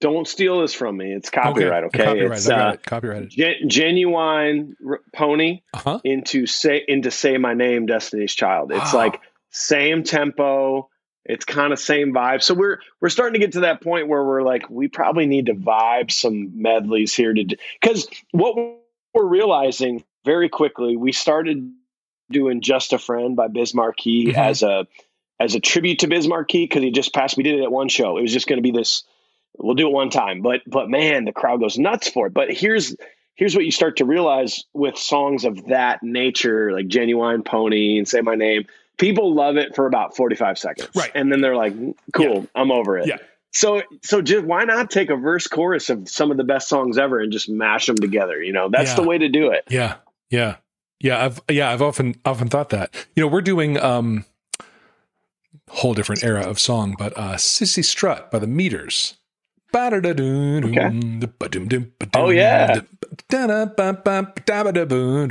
[0.00, 1.84] "Don't Steal This From Me." It's copyright.
[1.84, 2.38] Okay, copyright.
[2.38, 2.84] it's uh, it.
[2.84, 3.30] Copyrighted.
[3.30, 5.62] gen- Ginuwine r- pony.
[5.74, 6.00] Uh huh.
[6.04, 9.00] into say into say my name destiny's child it's Wow.
[9.00, 9.20] like
[9.50, 10.88] same tempo
[11.24, 14.24] it's kind of same vibe so we're we're starting to get to that point where
[14.24, 17.44] we're like we probably need to vibe some medleys here to
[17.80, 18.56] because what
[19.14, 21.70] we're realizing very quickly we started
[22.30, 24.36] doing just a friend by Biz Markie Mhm.
[24.36, 24.86] as a
[25.40, 27.88] as a tribute to Biz Markie because he just passed we did it at one
[27.88, 29.02] show it was just going to be this
[29.58, 32.50] we'll do it one time but but man the crowd goes nuts for it but
[32.52, 32.96] here's
[33.40, 38.06] here's what you start to realize with songs of that nature, like Ginuwine Pony and
[38.06, 38.66] Say My Name.
[39.00, 40.90] People love it for about 45 seconds.
[40.94, 41.10] Right.
[41.14, 41.74] And then they're like,
[42.12, 43.06] cool, I'm over it.
[43.08, 43.16] Yeah.
[43.52, 46.98] So, so just why not take a verse chorus of some of the best songs
[46.98, 48.40] ever and just mash them together?
[48.40, 48.96] You know, that's Yeah.
[48.96, 49.64] the way to do it.
[49.70, 49.96] Yeah.
[50.28, 50.56] Yeah.
[51.00, 51.24] Yeah.
[51.24, 52.94] I've yeah, I've often often thought that.
[53.16, 54.24] You know, we're doing um
[55.70, 59.16] whole different era of song, but uh Cissy Strut by the Meters.
[62.14, 62.80] Oh, yeah.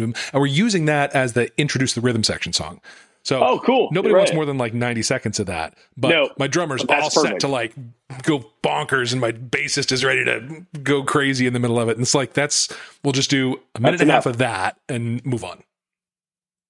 [0.01, 2.79] And we're using that as the introduce the rhythm section song.
[3.25, 3.89] So Oh, cool.
[3.91, 4.19] nobody Right.
[4.21, 5.75] wants more than like 90 seconds of that.
[5.97, 7.73] But No, my drummer's all set to like
[8.23, 11.93] go bonkers and my bassist is ready to go crazy in the middle of it.
[11.97, 12.69] And it's like, that's,
[13.03, 15.61] we'll just do a minute That's and a half of that and move on.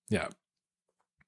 [0.10, 0.28] Yeah.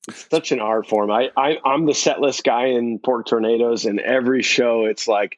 [0.08, 1.12] It's such an art form.
[1.12, 5.38] I, I I'm the set list guy in Pork Tornadoes, and every show it's like,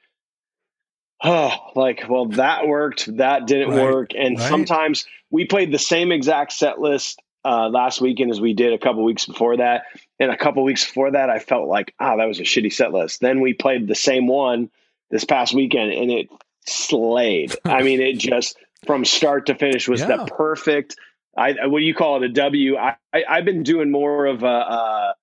[1.22, 4.48] oh, like well that worked, that didn't Right, work, and right.
[4.50, 8.78] sometimes we played the same exact set list uh, last weekend as we did a
[8.78, 9.84] couple weeks before that,
[10.20, 12.92] and a couple weeks before that I felt like ah that was a shitty set
[12.94, 13.20] list.
[13.22, 14.70] Then we played the same one
[15.12, 16.30] this past weekend, and it
[16.66, 17.56] slayed.
[17.66, 20.18] I mean, it just from start to finish was Yeah.
[20.18, 20.96] the perfect.
[21.36, 22.30] I what do you call it?
[22.30, 22.78] A W.
[22.78, 25.14] I, I I've been doing more of a, uh,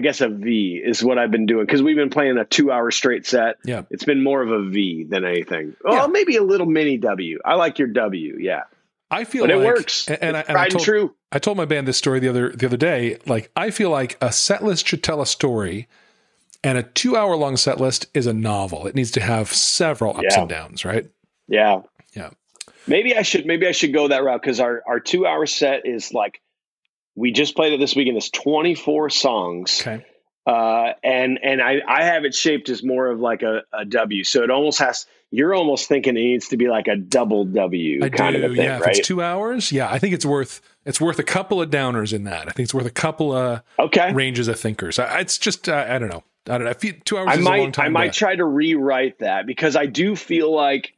[0.00, 2.90] guess a V is what I've been doing because we've been playing a two hour
[2.90, 3.56] straight set.
[3.64, 3.82] Yeah.
[3.90, 5.76] It's been more of a V than anything.
[5.84, 6.06] Well, Yeah.
[6.08, 7.38] maybe a little mini W.
[7.44, 8.36] I like your W.
[8.40, 8.62] Yeah,
[9.12, 10.08] I feel but like, it works.
[10.08, 11.14] And, and I, and I told, and true.
[11.30, 13.18] I told my band this story the other the other day.
[13.26, 15.86] Like I feel like a set list should tell a story,
[16.64, 18.86] and a two hour long set list is a novel.
[18.86, 20.40] It needs to have several ups Yeah.
[20.40, 21.06] and downs, right?
[21.46, 21.82] Yeah.
[22.14, 22.30] Yeah.
[22.86, 25.86] Maybe I should maybe I should go that route because our our two hour set
[25.86, 26.40] is like
[27.14, 28.16] we just played it this weekend.
[28.16, 29.80] It's twenty four songs.
[29.82, 30.04] Okay.
[30.46, 34.24] uh, and and I, I have it shaped as more of like a, a W.
[34.24, 35.06] So it almost has.
[35.34, 38.44] You're almost thinking it needs to be like a double W I kind do.
[38.44, 38.78] of a thing, yeah.
[38.80, 42.12] If it's two hours, yeah, I think it's worth it's worth a couple of downers
[42.12, 42.48] in that.
[42.48, 44.12] I think it's worth a couple of okay.
[44.12, 44.98] ranges of thinkers.
[44.98, 46.22] I, it's just uh, I don't know.
[46.48, 46.92] I don't know.
[47.04, 47.86] Two hours I is a long might time.
[47.86, 50.92] I might to- try to rewrite that because I do feel like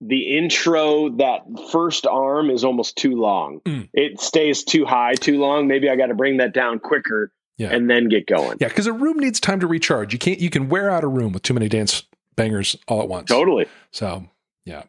[0.00, 3.60] the intro that first arm is almost too long.
[3.60, 3.88] Mm.
[3.92, 5.68] It stays too high too long.
[5.68, 7.74] Maybe I got to bring that down quicker Yeah.
[7.74, 8.58] and then get going.
[8.60, 10.12] yeah, because a room needs time to recharge.
[10.12, 10.38] You can't.
[10.38, 12.04] You can wear out a room with too many dance
[12.36, 13.28] bangers all at once.
[13.28, 13.66] Totally.
[13.90, 14.24] So
[14.64, 14.82] yeah.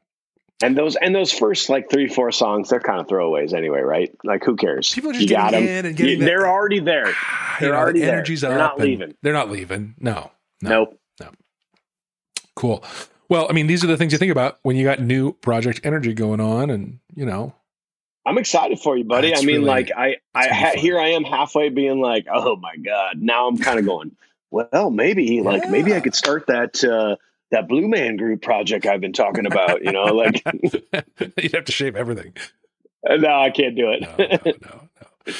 [0.63, 4.09] And those and those first like three four songs, they're kind of throwaways anyway, right?
[4.23, 4.91] Like who cares?
[4.91, 5.75] People just you got getting 'em.
[5.77, 7.13] in and getting You- they're already there.
[7.59, 8.15] They're know, already the there.
[8.15, 8.77] energy's They're up.
[8.77, 9.13] not leaving.
[9.21, 9.93] They're not leaving.
[9.99, 10.31] No.
[10.61, 10.69] No.
[10.69, 10.99] Nope.
[12.55, 12.83] Cool.
[13.29, 15.81] Well, I mean, these are the things you think about when you got new project
[15.83, 17.53] energy going on, and you know,
[18.25, 19.29] I'm excited for you, buddy.
[19.29, 22.55] It's I mean, really- like I, I ha- here I am halfway being like, oh
[22.55, 23.17] my god.
[23.19, 24.15] Now I'm kind of going,
[24.49, 27.17] well, maybe like maybe I could start that uh,
[27.51, 29.83] that Blue Man Group project I've been talking about.
[29.83, 30.43] You know, like
[31.37, 32.33] you'd have to shave everything.
[33.07, 34.01] no, I can't do it.
[34.01, 34.53] No, no, no,
[35.27, 35.33] no.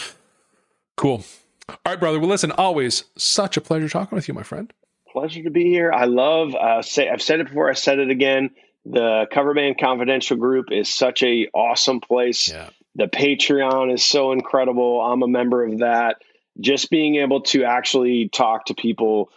[0.96, 1.24] Cool.
[1.70, 2.20] All right, brother.
[2.20, 2.52] Well, listen.
[2.52, 4.72] Always such a pleasure talking with you, my friend.
[5.12, 5.92] Pleasure to be here.
[5.92, 6.56] I love.
[6.56, 7.70] Uh, say I've said it before.
[7.70, 8.52] I said it again.
[8.86, 12.50] The Cover Band Confidential group is such a awesome place.
[12.50, 12.70] Yeah.
[12.96, 15.02] The Patreon is so incredible.
[15.02, 16.22] I'm a member of that.
[16.60, 19.30] Just being able to actually talk to people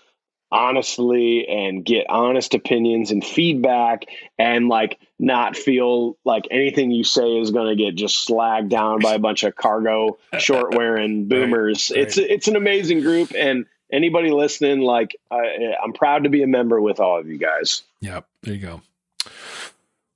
[0.53, 4.05] honestly and get honest opinions and feedback
[4.39, 9.01] and like not feel like anything you say is going to get just slagged down
[9.01, 11.91] by a bunch of cargo short wearing boomers.
[11.95, 12.03] right.
[12.03, 16.47] It's it's an amazing group and anybody listening like I, I'm proud to be a
[16.47, 17.83] member with all of you guys.
[18.01, 18.21] Yeah.
[18.43, 18.83] There you go.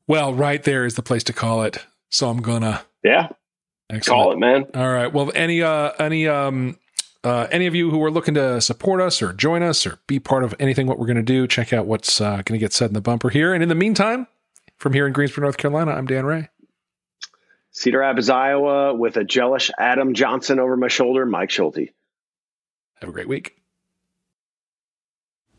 [0.06, 1.78] Well, right there is the place to call it.
[2.10, 3.28] So I'm gonna Yeah,
[3.90, 4.22] excellent.
[4.22, 4.66] call it, man.
[4.74, 5.12] All right.
[5.12, 6.78] Well, any uh any um
[7.24, 10.20] uh, any of you who are looking to support us or join us or be
[10.20, 12.72] part of anything what we're going to do, check out what's uh, going to get
[12.72, 13.54] said in the bumper here.
[13.54, 14.26] And in the meantime,
[14.76, 16.50] from here in Greensboro, North Carolina, I'm Dan Ray.
[17.70, 21.88] Cedar Rapids, Iowa, with a jealous Adam Johnson over my shoulder, Mike Schulte.
[23.00, 23.56] Have a great week.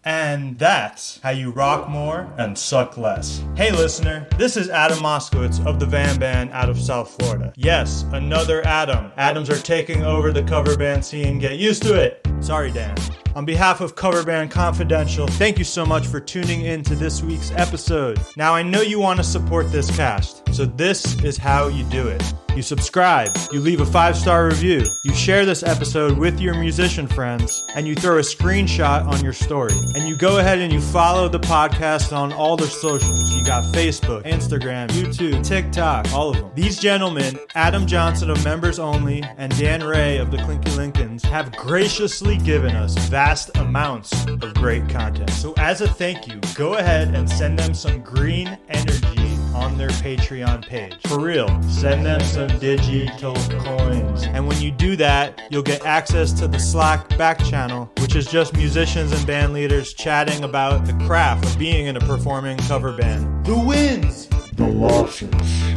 [0.06, 3.43] And that's how you rock more and suck less.
[3.56, 7.51] Hey, listener, this is Adam Moskowitz of the VAM Band out of South Florida.
[7.56, 9.12] Yes, another Adam.
[9.18, 11.39] Adams are taking over the cover band scene.
[11.39, 12.26] Get used to it.
[12.39, 12.95] Sorry, Dan.
[13.36, 17.24] On behalf of Cover Band Confidential, thank you so much for tuning in to this
[17.24, 18.20] week's episode.
[18.38, 22.08] Now, I know you want to support this cast, so this is how you do
[22.08, 22.24] it.
[22.56, 27.06] You subscribe, you leave a five star review, you share this episode with your musician
[27.06, 29.74] friends, and you throw a screenshot on your story.
[29.95, 33.36] And you go ahead and you follow the podcast on all their socials.
[33.36, 36.49] You got Facebook, Instagram, YouTube, TikTok, all of them.
[36.56, 41.53] These gentlemen, Adam Johnson of Members Only and Dan Ray of the Clinky Lincolns, have
[41.58, 45.30] graciously given us vast amounts of great content.
[45.32, 49.24] So, as a thank you, go ahead and send them some green energy
[49.56, 50.95] on their Patreon page.
[51.08, 54.24] For real, send them some digital coins.
[54.24, 58.28] And when you do that, you'll get access to the Slack back channel, which is
[58.28, 62.95] just musicians and band leaders chatting about the craft of being in a performing cover
[62.95, 63.45] band.
[63.45, 64.28] The wins!
[64.53, 65.30] The losses.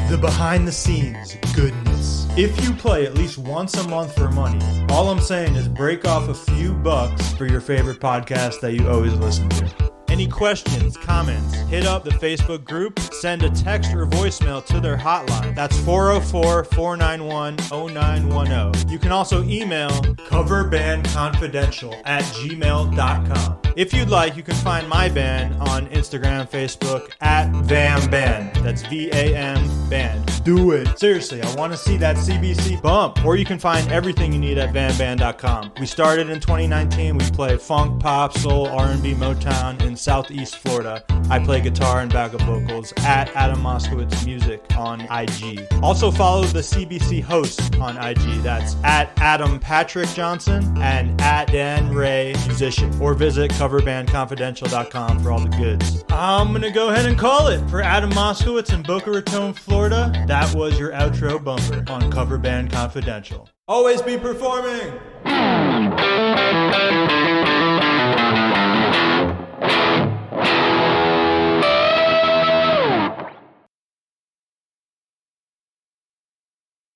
[0.09, 2.29] The behind the scenes goodness.
[2.37, 6.07] If you play at least once a month for money, all I'm saying is break
[6.07, 9.88] off a few bucks for your favorite podcast that you always listen to.
[10.19, 14.97] Any questions, comments, hit up the Facebook group, send a text or voicemail to their
[14.97, 15.55] hotline.
[15.55, 18.89] That's 404 491 0910.
[18.89, 23.59] You can also email coverbandconfidential at gmail.com.
[23.77, 28.57] If you'd like, you can find my band on Instagram, Facebook at VAM Band.
[28.57, 30.43] That's V A M Band.
[30.43, 30.99] Do it.
[30.99, 33.25] Seriously, I want to see that CBC bump.
[33.25, 35.75] Or you can find everything you need at VAMBand.com.
[35.79, 37.19] We started in 2019.
[37.19, 41.05] We play funk, pop, soul, R&B, Motown in Southeast Florida.
[41.29, 45.69] I play guitar and backup vocals at Adam Moskowitz Music on IG.
[45.83, 48.43] Also follow the CBC host on IG.
[48.43, 52.91] That's at Adam Patrick Johnson and at Dan Ray Musician.
[53.03, 56.03] Or visit coverbandconfidential.com for all the goods.
[56.09, 60.11] I'm gonna go ahead and call it for Adam Moskowitz in Boca Raton, Florida.
[60.27, 63.51] That was your outro bumper on Cover Band Confidential.
[63.69, 64.91] Always be performing.